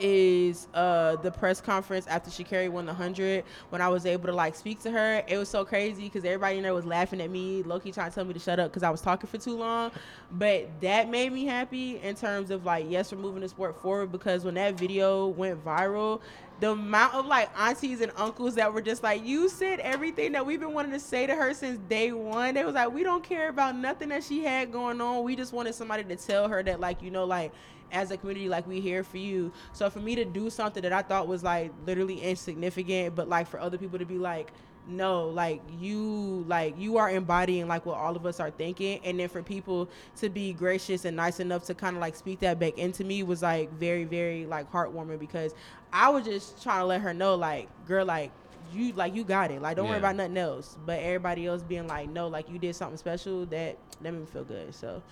[0.00, 4.32] is uh the press conference after Sha'Carri won the hundred when I was able to
[4.32, 5.22] like speak to her.
[5.26, 8.14] It was so crazy because everybody in there was laughing at me, Loki trying to
[8.14, 9.90] tell me to shut up because I was talking for too long.
[10.30, 14.12] But that made me happy in terms of like yes, we're moving the sport forward
[14.12, 16.20] because when that video went viral,
[16.62, 20.46] the amount of like aunties and uncles that were just like, you said everything that
[20.46, 22.54] we've been wanting to say to her since day one.
[22.54, 25.24] They was like, we don't care about nothing that she had going on.
[25.24, 27.52] We just wanted somebody to tell her that like, you know, like
[27.92, 29.52] as a community, like we here for you.
[29.72, 33.46] So for me to do something that I thought was like literally insignificant, but like
[33.46, 34.50] for other people to be like,
[34.88, 39.20] no, like you, like you are embodying like what all of us are thinking, and
[39.20, 42.58] then for people to be gracious and nice enough to kind of like speak that
[42.58, 45.54] back into me was like very, very like heartwarming because
[45.92, 48.32] I was just trying to let her know, like, girl, like
[48.72, 49.60] you like you got it.
[49.62, 50.76] Like don't worry about nothing else.
[50.84, 54.26] But everybody else being like, no, like you did something special that that made me
[54.26, 54.74] feel good.
[54.74, 55.02] So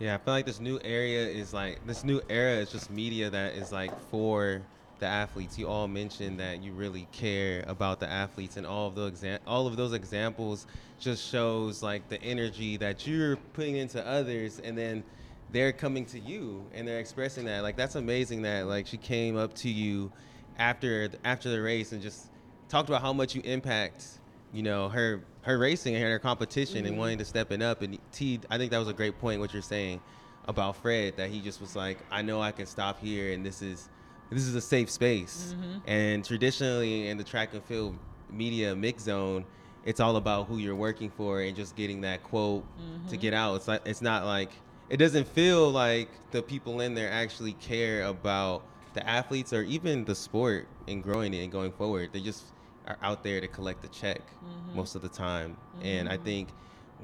[0.00, 3.28] Yeah, I feel like this new area is like this new era is just media
[3.28, 4.62] that is like for
[4.98, 5.58] the athletes.
[5.58, 9.66] You all mentioned that you really care about the athletes, and all of exam- all
[9.66, 10.66] of those examples
[10.98, 15.04] just shows like the energy that you're putting into others, and then
[15.50, 17.62] they're coming to you and they're expressing that.
[17.62, 20.12] Like that's amazing that like she came up to you
[20.56, 22.30] after after the race and just
[22.70, 24.19] talked about how much you impact
[24.52, 26.96] you know her her racing and her competition and mm-hmm.
[26.96, 27.82] wanting to stepping up.
[27.82, 30.00] And T I think that was a great point what you're saying
[30.46, 33.62] about Fred that he just was like I know I can stop here and this
[33.62, 33.88] is
[34.30, 35.54] this is a safe space.
[35.56, 35.78] Mm-hmm.
[35.86, 37.96] And traditionally in the track and field
[38.30, 39.44] media mix zone
[39.84, 43.20] it's all about who you're working for and just getting that quote to mm-hmm.
[43.20, 43.56] get out.
[43.56, 44.50] It's like it's not like
[44.90, 50.04] it doesn't feel like the people in there actually care about the athletes or even
[50.04, 52.10] the sport and growing it and going forward.
[52.12, 52.44] They just
[52.90, 54.76] are out there to collect the check mm-hmm.
[54.76, 55.56] most of the time.
[55.82, 56.24] And I mm-hmm.
[56.24, 56.48] think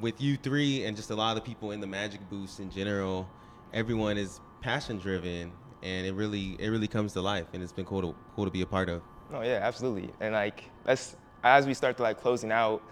[0.01, 2.71] with you three and just a lot of the people in the Magic Boost in
[2.71, 3.29] general,
[3.73, 7.85] everyone is passion driven and it really it really comes to life and it's been
[7.85, 9.03] cool to cool to be a part of.
[9.33, 10.11] Oh yeah, absolutely.
[10.21, 12.83] And like let's as we start to like closing out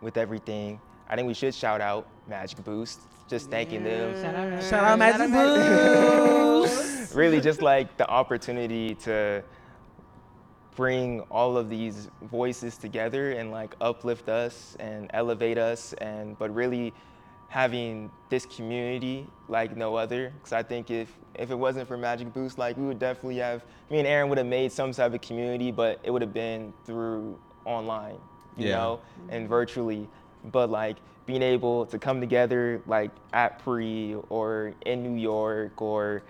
[0.00, 3.00] with everything, I think we should shout out Magic Boost.
[3.28, 4.14] Just thanking them.
[4.22, 7.14] Shout out, Shout out Magic Boost.
[7.14, 9.42] really just like the opportunity to
[10.78, 16.54] bring all of these voices together and like uplift us and elevate us and but
[16.54, 16.94] really
[17.48, 22.32] having this community like no other because i think if if it wasn't for magic
[22.32, 25.20] boost like we would definitely have me and aaron would have made some type of
[25.20, 28.16] community but it would have been through online
[28.56, 28.76] you Yeah.
[28.76, 29.00] know
[29.30, 30.08] and virtually
[30.52, 36.22] but like being able to come together like at pre or in new york or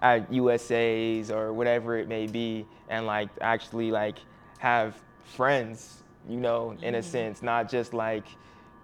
[0.00, 4.18] at USA's or whatever it may be, and like actually like
[4.58, 8.24] have friends, you know, in a sense, not just like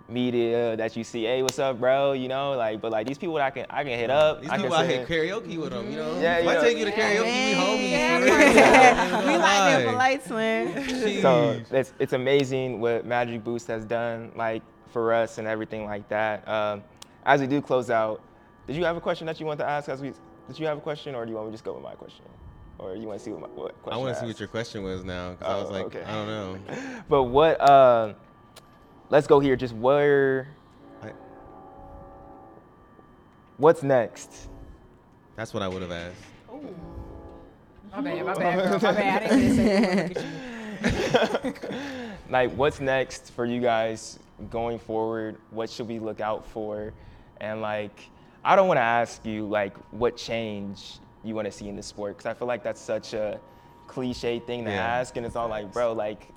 [0.09, 3.35] media that you see, hey, what's up, bro, you know, like, but like these people
[3.37, 4.43] that I can I can hit up.
[4.43, 6.21] These I people can out sit here karaoke with them, you know.
[6.21, 6.61] Yeah, you I know.
[6.61, 7.91] take you to karaoke, we homies.
[7.91, 8.55] Yeah, for yeah, real.
[8.55, 9.19] yeah.
[9.27, 9.89] we like that Live.
[9.89, 11.21] polite swing.
[11.23, 14.63] So it's it's amazing what Magic Boost has done, like
[14.93, 16.47] for us and everything like that.
[16.47, 16.83] Um,
[17.25, 18.21] as we do close out,
[18.67, 19.89] did you have a question that you want to ask?
[19.89, 20.13] As we
[20.49, 21.95] did you have a question, or do you want me to just go with my
[21.95, 22.25] question,
[22.79, 23.93] or you want to see what my what question?
[24.01, 24.27] I want to see asked?
[24.35, 26.03] what your question was now because I was Oh, like, okay.
[26.05, 26.59] I don't know.
[27.09, 27.61] But what?
[27.61, 28.15] Uh,
[29.11, 29.57] let's go here.
[29.57, 30.49] Just where?
[31.03, 31.13] I-
[33.57, 34.49] What's next?
[35.37, 36.17] That's what I would have asked.
[37.93, 38.81] My bad, my bad, girl.
[38.81, 39.23] My bad.
[39.23, 40.13] I didn't say
[41.45, 41.65] look
[42.31, 44.19] like, what's next for you guys
[44.51, 45.37] going forward?
[45.51, 46.93] What should we look out for?
[47.41, 48.09] And like,
[48.45, 51.83] I don't want to ask you like what change you want to see in the
[51.83, 53.41] sport because I feel like that's such a
[53.87, 54.85] cliche thing to Yeah.
[54.85, 56.29] ask, and it's all like, bro, like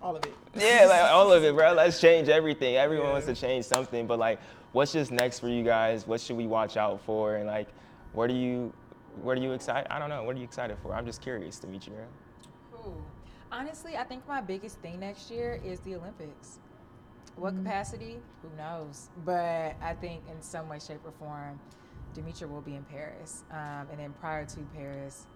[0.00, 0.32] All of it.
[0.54, 1.72] Yeah, like all of it, bro.
[1.72, 2.76] Let's change everything.
[2.76, 4.38] Everyone wants to change something, but like,
[4.72, 6.06] what's just next for you guys?
[6.06, 7.34] What should we watch out for?
[7.36, 7.66] And like,
[8.12, 8.72] what are you,
[9.22, 9.92] what are you excited?
[9.92, 10.22] I don't know.
[10.22, 10.94] What are you excited for?
[10.94, 11.94] I'm just curious to meet you.
[12.76, 12.94] Ooh.
[13.50, 16.60] Honestly, I think my biggest thing next year is the Olympics.
[17.38, 18.18] What capacity?
[18.42, 19.08] Who knows?
[19.24, 21.60] But I think in some way, shape, or form,
[22.14, 23.44] Demitra will be in Paris.
[23.50, 25.26] Um, and then prior to Paris,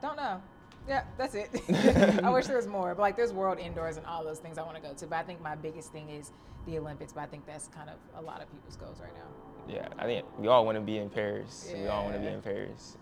[0.00, 0.40] don't know.
[0.88, 1.50] Yeah, that's it.
[2.24, 4.62] I wish there was more, but like there's world indoors and all those things I
[4.62, 5.06] want to go to.
[5.06, 6.30] But I think my biggest thing is
[6.66, 7.12] the Olympics.
[7.12, 9.74] But I think that's kind of a lot of people's goals right now.
[9.74, 11.70] Yeah, I think we all want to be in Paris.
[11.74, 12.96] We all want to be in Paris.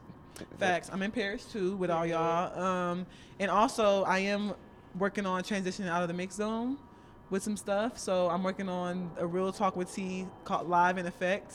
[0.58, 0.90] Facts.
[0.92, 2.58] I'm in Paris too with all y'all.
[2.58, 3.06] Um,
[3.38, 4.54] and also I am
[4.98, 6.78] working on transitioning out of the mix zone
[7.34, 7.98] with some stuff.
[7.98, 11.52] So I'm working on a real talk with T called Live in Effect.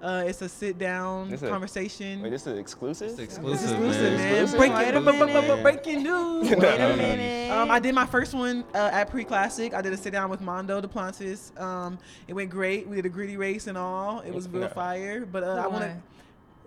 [0.00, 2.22] Uh, it's a sit down a- conversation.
[2.22, 3.08] Wait, this is exclusive.
[3.08, 4.16] It's This is exclusive, exclusive, man.
[4.18, 4.42] man.
[4.44, 4.58] Exclusive?
[4.58, 5.62] Breaking, minute.
[5.62, 6.50] breaking news.
[6.50, 7.50] Wait a minute.
[7.50, 9.74] Um, I did my first one uh, at Pre Classic.
[9.74, 11.58] I did a sit down with Mondo Duplantis.
[11.60, 11.98] Um,
[12.28, 12.86] it went great.
[12.86, 14.20] We did a gritty race and all.
[14.20, 14.68] It was real Yeah.
[14.68, 15.26] fire.
[15.26, 15.96] But uh, I want to.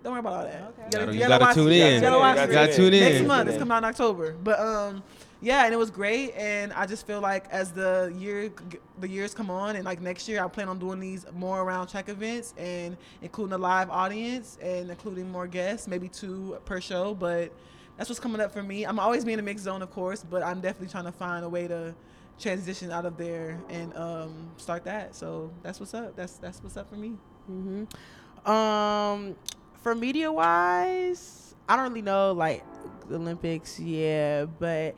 [0.02, 0.54] Don't worry about all that.
[0.54, 0.62] Okay.
[0.66, 1.94] You Gotta- gotta, you gotta watch tune in.
[1.94, 3.00] You gotta You gotta tune in.
[3.12, 4.32] Next month, it's coming out in October.
[4.42, 5.02] But um,
[5.40, 6.32] yeah, and it was great.
[6.36, 8.50] And I just feel like as the year
[8.98, 11.88] the years come on, and like next year, I plan on doing these more around
[11.88, 17.14] track events and including a live audience and including more guests, maybe two per show.
[17.14, 17.52] But
[17.96, 18.84] that's what's coming up for me.
[18.84, 21.44] I'm always being in a mixed zone, of course, but I'm definitely trying to find
[21.44, 21.94] a way to
[22.38, 25.14] transition out of there and um, start that.
[25.14, 26.16] So that's what's up.
[26.16, 27.16] That's that's what's up for me.
[27.46, 27.84] hmm
[28.50, 29.36] Um,
[29.82, 32.64] for media wise, I don't really know like
[33.10, 34.94] Olympics, yeah, but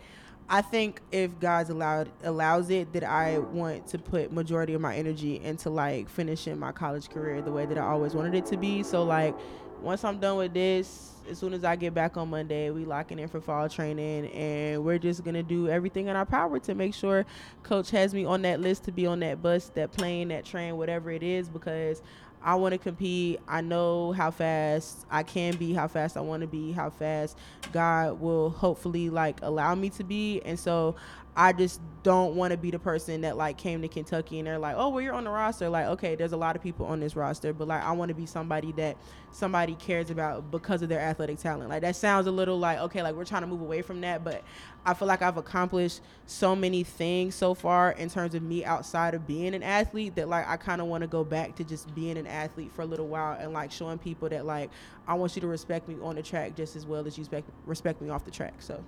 [0.52, 4.94] I think if God's allowed allows it, that I want to put majority of my
[4.94, 8.58] energy into like finishing my college career the way that I always wanted it to
[8.58, 8.82] be.
[8.82, 9.34] So like
[9.80, 13.18] once I'm done with this, as soon as I get back on Monday, we locking
[13.18, 16.94] in for fall training, and we're just gonna do everything in our power to make
[16.94, 17.24] sure
[17.62, 20.76] Coach has me on that list to be on that bus, that plane, that train,
[20.76, 22.02] whatever it is, because
[22.44, 23.38] I want to compete.
[23.46, 27.38] I know how fast I can be, how fast I want to be, how fast
[27.72, 30.96] God will hopefully like allow me to be, and so
[31.34, 34.58] I just don't want to be the person that like came to Kentucky and they're
[34.58, 35.68] like, oh, well, you're on the roster.
[35.68, 38.14] Like, okay, there's a lot of people on this roster, but like, I want to
[38.14, 38.98] be somebody that
[39.30, 41.70] somebody cares about because of their athletic talent.
[41.70, 44.24] Like, that sounds a little like, okay, like we're trying to move away from that,
[44.24, 44.42] but
[44.84, 49.14] I feel like I've accomplished so many things so far in terms of me outside
[49.14, 51.94] of being an athlete that like I kind of want to go back to just
[51.94, 54.70] being an athlete for a little while and like showing people that like
[55.06, 57.48] I want you to respect me on the track just as well as you respect
[57.64, 58.54] respect me off the track.
[58.58, 58.84] So.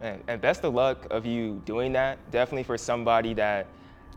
[0.00, 2.18] And, and best of luck of you doing that.
[2.30, 3.66] Definitely for somebody that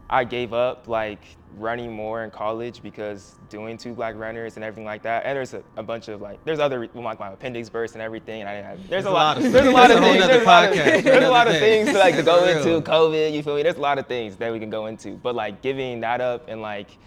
[0.10, 1.24] I gave up like
[1.58, 5.26] running more in college because doing two black runners and everything like that.
[5.26, 8.02] And there's a, a bunch of like there's other well, like my appendix burst and
[8.02, 8.42] everything.
[8.42, 10.26] And I didn't have there's, a lot, of there's a lot of things.
[10.26, 12.82] There's a lot of, there's a lot of things to, like to go into.
[12.82, 13.64] COVID, you feel me?
[13.64, 15.12] There's a lot of things that we can go into.
[15.12, 16.98] But like giving that up and like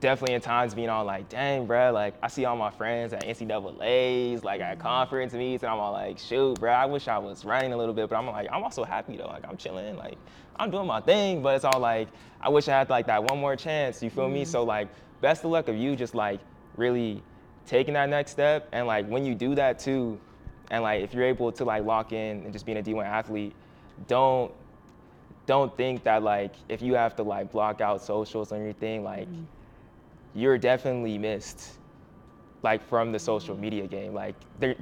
[0.00, 3.24] definitely in times being all like, dang, bruh, like I see all my friends at
[3.24, 4.82] NCAA's, like at mm-hmm.
[4.82, 7.94] conference meets, and I'm all like, shoot, bruh, I wish I was running a little
[7.94, 10.18] bit, but I'm like, I'm also happy though, like I'm chilling, like
[10.56, 12.08] I'm doing my thing, but it's all like,
[12.40, 14.42] I wish I had like that one more chance, you feel me?
[14.42, 14.50] Mm-hmm.
[14.50, 14.88] So like,
[15.20, 16.40] best of luck of you just like
[16.76, 17.22] really
[17.66, 20.20] taking that next step, and like when you do that too,
[20.70, 23.54] and like if you're able to like lock in and just being a D1 athlete,
[24.08, 24.52] don't
[25.46, 29.28] don't think that like if you have to like block out socials or anything like
[29.28, 29.44] mm-hmm.
[30.36, 31.78] You're definitely missed
[32.62, 33.62] like from the social mm-hmm.
[33.62, 34.34] media game like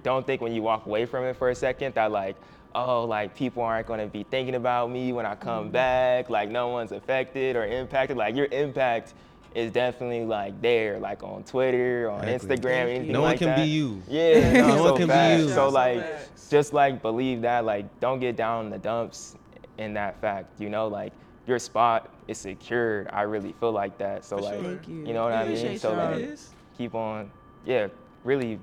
[0.03, 2.37] don't think when you walk away from it for a second that like
[2.75, 5.73] oh like people aren't going to be thinking about me when i come mm-hmm.
[5.73, 9.15] back like no one's affected or impacted like your impact
[9.55, 12.57] is definitely like there like on twitter on Exactly.
[12.57, 13.59] instagram anything No one can that.
[13.59, 14.03] be you.
[14.09, 15.49] yeah No so one can be you.
[15.51, 16.49] so So like facts.
[16.51, 19.37] just like believe that like don't get down in the dumps
[19.79, 21.13] in that fact you know like
[21.47, 24.81] your spot is secured i really feel like that so For like sure.
[24.89, 25.07] You.
[25.07, 26.39] you know what i mean so like
[26.79, 27.31] keep on
[27.67, 27.89] yeah
[28.25, 28.59] really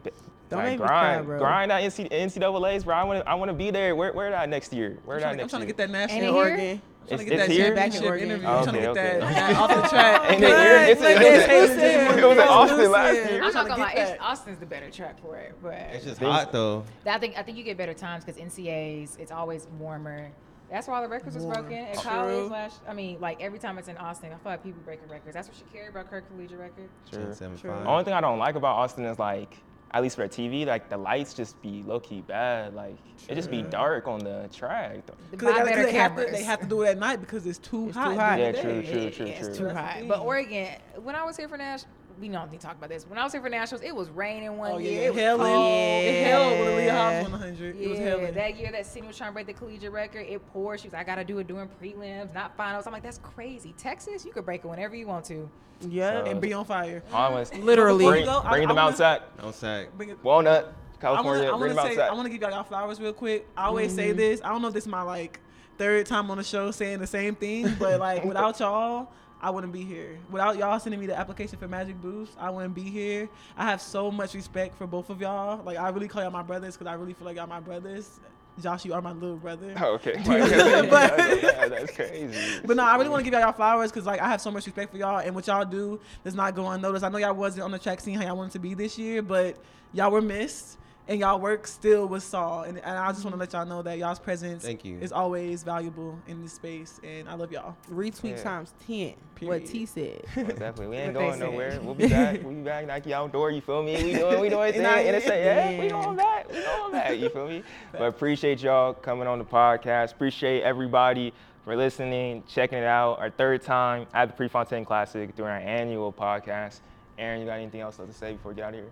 [0.49, 1.37] Don't like, make me cry, bro.
[1.39, 4.31] grind that NC, ncaa's bro i want to i want to be there where, where
[4.31, 6.25] that next year where I'm that trying, I'm next trying to get that national in
[6.25, 6.37] in here?
[6.43, 6.57] Oregon.
[6.57, 7.75] trying to It's- get that it's here?
[7.75, 8.29] Back in Oregon.
[8.29, 8.47] interview.
[8.47, 9.33] Oh, I'm trying to okay, get okay.
[9.33, 10.31] that, that off the track.
[10.31, 10.49] Ain't it?
[10.51, 13.41] It's- Like it this, was- it was in Austin last year.
[13.41, 14.21] I'm I'm not gonna lie, it's.
[14.21, 16.83] Austin's the better track for it, but It's just hot though.
[17.07, 20.29] I think I think you get better times because NCAA's it's always warmer.
[20.71, 22.79] That's why all the records was broken at college last.
[22.87, 25.33] I mean, like every time it's in Austin, I feel like people breaking records.
[25.33, 26.89] That's what Sha'Carri broke her collegiate record.
[27.11, 27.33] Sure.
[27.33, 27.71] Seven True.
[27.71, 29.57] The only thing I don't like about Austin is like,
[29.93, 32.73] at least for TV, like the lights just be low key bad.
[32.73, 32.95] Like
[33.27, 35.01] it just be dark on the track.
[35.29, 37.19] Because they, buy gotta- better they, have to, they have to do it at night
[37.19, 38.15] because it's too It's too hot.
[38.15, 38.39] hot.
[38.39, 39.67] Yeah, the true, true, true, It's true.
[39.67, 39.97] too hot.
[40.07, 40.69] But Oregon,
[41.03, 41.81] when I was here for Nash,
[42.21, 43.05] we don't need to talk about this.
[43.07, 44.91] When I was here for Nationals, it was raining one Oh year.
[45.01, 46.05] yeah, it was hell cold.
[46.05, 47.21] It held when Aleia Hobbs Yeah.
[47.23, 47.75] 100.
[47.81, 48.31] It was Yeah, hell.
[48.31, 50.79] that year that Sydney was trying to break the collegiate record, it poured.
[50.79, 52.85] She was like, I gotta do it during prelims, not finals.
[52.85, 53.73] I'm like, that's crazy.
[53.77, 55.49] Texas, you could break it whenever you want to.
[55.89, 56.23] Yeah.
[56.23, 57.03] So- and be on fire.
[57.11, 58.05] I was Literally.
[58.05, 59.21] bring, Go, I- bring I them wanna- outside.
[59.41, 59.87] Don't sack.
[59.97, 61.45] Bring it, Walnut, I want California.
[61.45, 61.47] to.
[61.47, 62.07] I bring want them to say.
[62.07, 63.47] I want to give y'all flowers real quick.
[63.57, 64.17] I always say mm-hmm.
[64.17, 64.41] this.
[64.43, 65.39] I don't know if this is my like
[65.79, 69.09] third time on the show saying the same thing, but like without y'all,
[69.41, 70.19] I wouldn't be here.
[70.29, 73.27] Without y'all sending me the application for Magic Boost, I wouldn't be here.
[73.57, 75.63] I have so much respect for both of y'all.
[75.63, 78.19] Like I really call y'all my brothers because I really feel like y'all my brothers.
[78.61, 79.73] Josh, you are my little brother.
[79.81, 80.13] Oh, okay.
[80.25, 82.59] But- Yeah, that's crazy.
[82.65, 84.65] But no, I really want to give y'all flowers because like I have so much
[84.67, 87.03] respect for y'all and what y'all do does not go unnoticed.
[87.03, 89.21] I know y'all wasn't on the track scene how y'all wanted to be this year,
[89.21, 89.57] but
[89.93, 90.77] y'all were missed
[91.11, 92.63] and y'all work still with Saul.
[92.63, 94.97] And, and I just want to let y'all know that y'all's presence Thank you.
[94.99, 97.75] is always valuable in this space, and I love y'all.
[97.91, 98.43] Retweet Yeah.
[98.43, 99.15] times ten.
[99.41, 100.21] What T said.
[100.37, 101.39] Well, oh, definitely, we ain't going say.
[101.39, 101.79] nowhere.
[101.83, 102.41] We'll be back.
[102.43, 102.87] We'll be back.
[102.87, 103.51] Nike outdoor.
[103.51, 104.01] You feel me?
[104.01, 104.85] We doing, we doing thing.
[104.85, 105.89] And it's like, yeah, we Yeah.
[106.01, 106.47] going back.
[106.49, 107.17] We going back.
[107.19, 107.63] You feel me?
[107.91, 110.13] But appreciate y'all coming on the podcast.
[110.13, 111.33] Appreciate everybody
[111.65, 113.19] for listening, checking it out.
[113.19, 116.79] Our third time at the Prefontaine Classic during our annual podcast.
[117.17, 118.89] Aaron, you got anything else to say before we get out of here?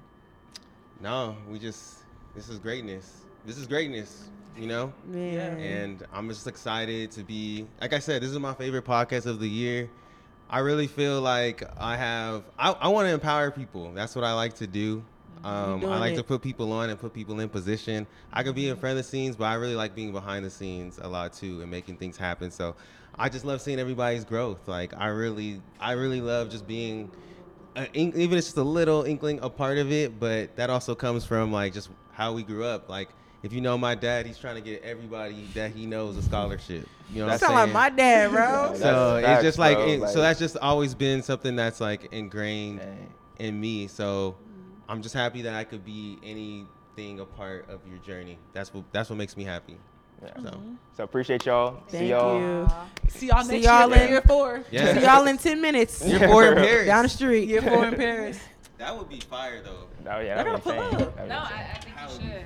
[1.02, 2.00] no, we just
[2.40, 3.26] this is greatness.
[3.46, 4.30] This is greatness.
[4.58, 4.94] You know.
[5.06, 5.60] Man.
[5.60, 7.68] and I'm just excited to be.
[7.82, 9.90] Like I said, this is my favorite podcast of the year.
[10.50, 12.44] I really feel like I have.
[12.58, 13.92] I, I want to empower people.
[13.92, 15.04] That's what I like to do.
[15.44, 16.18] Um, I like it.
[16.18, 18.08] to put people on and put people in position.
[18.32, 20.50] I could be in front of the scenes, but I really like being behind the
[20.50, 22.52] scenes a lot too and making things happen.
[22.52, 22.74] So
[23.16, 24.66] I just love seeing everybody's growth.
[24.66, 27.29] Like I really, I really love just being, a,
[27.94, 30.20] ink- even if it's just a little inkling a part of it.
[30.20, 32.90] But that also comes from like just how we grew up.
[32.90, 33.10] Like
[33.44, 36.88] if you know my dad, he's trying to get everybody that he knows a scholarship.
[37.12, 37.60] You know what I'm sound saying?
[37.60, 38.68] like my dad, bro.
[38.70, 41.82] That's so it's just like, bro, it- like- so that's just always been something that's
[41.82, 43.14] like ingrained Dang.
[43.40, 43.88] in me.
[43.88, 44.36] So
[44.88, 48.38] I'm just happy that I could be anything a part of your journey.
[48.54, 49.78] That's what that's what makes me happy.
[50.22, 50.34] Yeah.
[50.36, 50.42] So.
[50.42, 50.74] Mm-hmm.
[50.98, 51.84] so appreciate y'all.
[51.88, 52.40] Thank See y'all.
[52.40, 52.70] You.
[53.10, 54.04] See y'all next See y'all year.
[54.04, 54.64] In, year four.
[54.72, 54.94] Yeah.
[54.94, 56.06] See y'all in ten minutes.
[56.06, 56.86] Year four in Paris.
[56.88, 57.48] Down the street.
[57.48, 58.40] Year four in Paris.
[58.78, 59.88] That would be fire though.
[60.10, 60.36] Oh yeah.
[60.36, 61.28] They're gonna pull up.
[61.28, 62.46] No, I, I think you should.